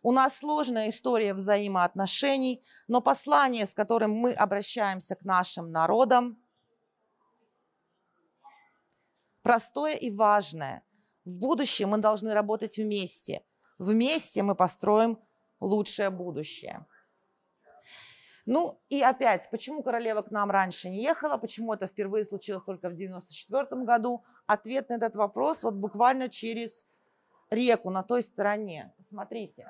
У 0.01 0.11
нас 0.11 0.37
сложная 0.37 0.89
история 0.89 1.35
взаимоотношений, 1.35 2.63
но 2.87 3.01
послание, 3.01 3.67
с 3.67 3.75
которым 3.75 4.13
мы 4.13 4.33
обращаемся 4.33 5.15
к 5.15 5.21
нашим 5.21 5.71
народам, 5.71 6.41
простое 9.43 9.93
и 9.93 10.09
важное. 10.09 10.83
В 11.23 11.37
будущем 11.37 11.89
мы 11.89 11.99
должны 11.99 12.33
работать 12.33 12.77
вместе. 12.77 13.43
Вместе 13.77 14.41
мы 14.41 14.55
построим 14.55 15.19
лучшее 15.59 16.09
будущее. 16.09 16.83
Ну 18.49 18.79
и 18.87 19.01
опять, 19.01 19.49
почему 19.51 19.83
королева 19.83 20.21
к 20.21 20.31
нам 20.31 20.49
раньше 20.49 20.89
не 20.89 21.03
ехала, 21.03 21.35
почему 21.35 21.73
это 21.73 21.85
впервые 21.85 22.23
случилось 22.23 22.63
только 22.63 22.89
в 22.89 22.93
1994 22.93 23.83
году? 23.83 24.23
Ответ 24.45 24.87
на 24.87 24.93
этот 24.93 25.17
вопрос 25.17 25.63
вот 25.63 25.73
буквально 25.73 26.29
через 26.29 26.85
реку 27.49 27.89
на 27.89 28.03
той 28.03 28.23
стороне. 28.23 28.93
Смотрите. 29.05 29.67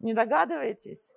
Не 0.00 0.14
догадываетесь? 0.14 1.14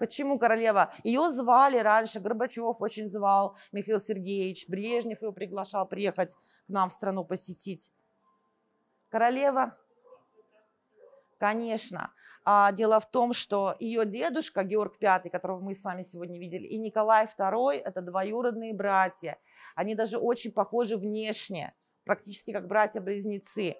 Почему 0.00 0.36
королева? 0.40 0.92
Ее 1.04 1.30
звали 1.30 1.78
раньше, 1.78 2.18
Горбачев 2.18 2.82
очень 2.82 3.08
звал, 3.08 3.56
Михаил 3.70 4.00
Сергеевич, 4.00 4.68
Брежнев 4.68 5.22
его 5.22 5.30
приглашал 5.30 5.86
приехать 5.86 6.34
к 6.34 6.38
нам 6.66 6.88
в 6.88 6.92
страну 6.92 7.24
посетить. 7.24 7.92
Королева 9.10 9.78
Конечно. 11.38 12.12
А, 12.44 12.72
дело 12.72 12.98
в 12.98 13.10
том, 13.10 13.32
что 13.32 13.76
ее 13.78 14.04
дедушка 14.04 14.64
Георг 14.64 14.96
V, 15.00 15.30
которого 15.30 15.60
мы 15.60 15.74
с 15.74 15.84
вами 15.84 16.02
сегодня 16.02 16.38
видели, 16.38 16.66
и 16.66 16.78
Николай 16.78 17.26
II– 17.26 17.72
это 17.84 18.02
двоюродные 18.02 18.74
братья. 18.74 19.38
Они 19.76 19.94
даже 19.94 20.18
очень 20.18 20.50
похожи 20.52 20.96
внешне, 20.96 21.74
практически 22.04 22.52
как 22.52 22.66
братья-близнецы. 22.66 23.76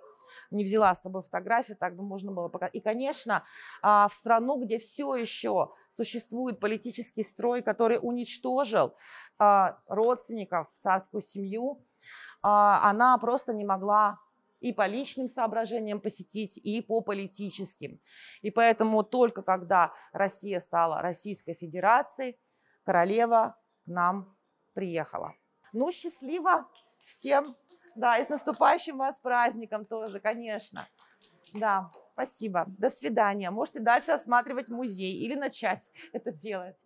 Не 0.51 0.65
взяла 0.65 0.95
с 0.95 1.03
собой 1.03 1.23
фотографию, 1.23 1.77
так 1.77 1.97
бы 1.97 2.03
можно 2.03 2.31
было 2.31 2.49
показать. 2.49 2.75
И, 2.75 2.81
конечно, 2.81 3.45
а, 3.83 4.07
в 4.07 4.15
страну, 4.15 4.63
где 4.63 4.79
все 4.79 5.17
еще 5.17 5.71
существует 5.93 6.61
политический 6.61 7.25
строй, 7.25 7.63
который 7.63 7.99
уничтожил 8.01 8.95
а, 9.39 9.81
родственников, 9.87 10.69
царскую 10.79 11.23
семью, 11.23 11.85
она 12.41 13.19
просто 13.19 13.53
не 13.53 13.65
могла 13.65 14.21
и 14.61 14.73
по 14.73 14.87
личным 14.87 15.29
соображениям 15.29 16.01
посетить, 16.01 16.57
и 16.57 16.83
по 16.83 17.01
политическим. 17.01 18.01
И 18.43 18.51
поэтому 18.51 19.03
только 19.03 19.43
когда 19.43 19.93
Россия 20.13 20.61
стала 20.61 21.01
Российской 21.01 21.55
Федерацией, 21.55 22.39
королева 22.85 23.57
к 23.85 23.89
нам 23.89 24.37
приехала. 24.75 25.35
Ну, 25.73 25.93
счастливо 25.93 26.69
всем. 27.05 27.57
Да, 27.95 28.19
и 28.19 28.25
с 28.25 28.29
наступающим 28.29 28.97
вас 28.99 29.19
праздником 29.19 29.85
тоже, 29.85 30.21
конечно. 30.21 30.87
Да, 31.53 31.91
спасибо. 32.13 32.65
До 32.79 32.91
свидания. 32.91 33.51
Можете 33.51 33.81
дальше 33.81 34.13
осматривать 34.13 34.69
музей 34.69 35.15
или 35.15 35.35
начать 35.35 35.91
это 36.13 36.31
делать. 36.31 36.77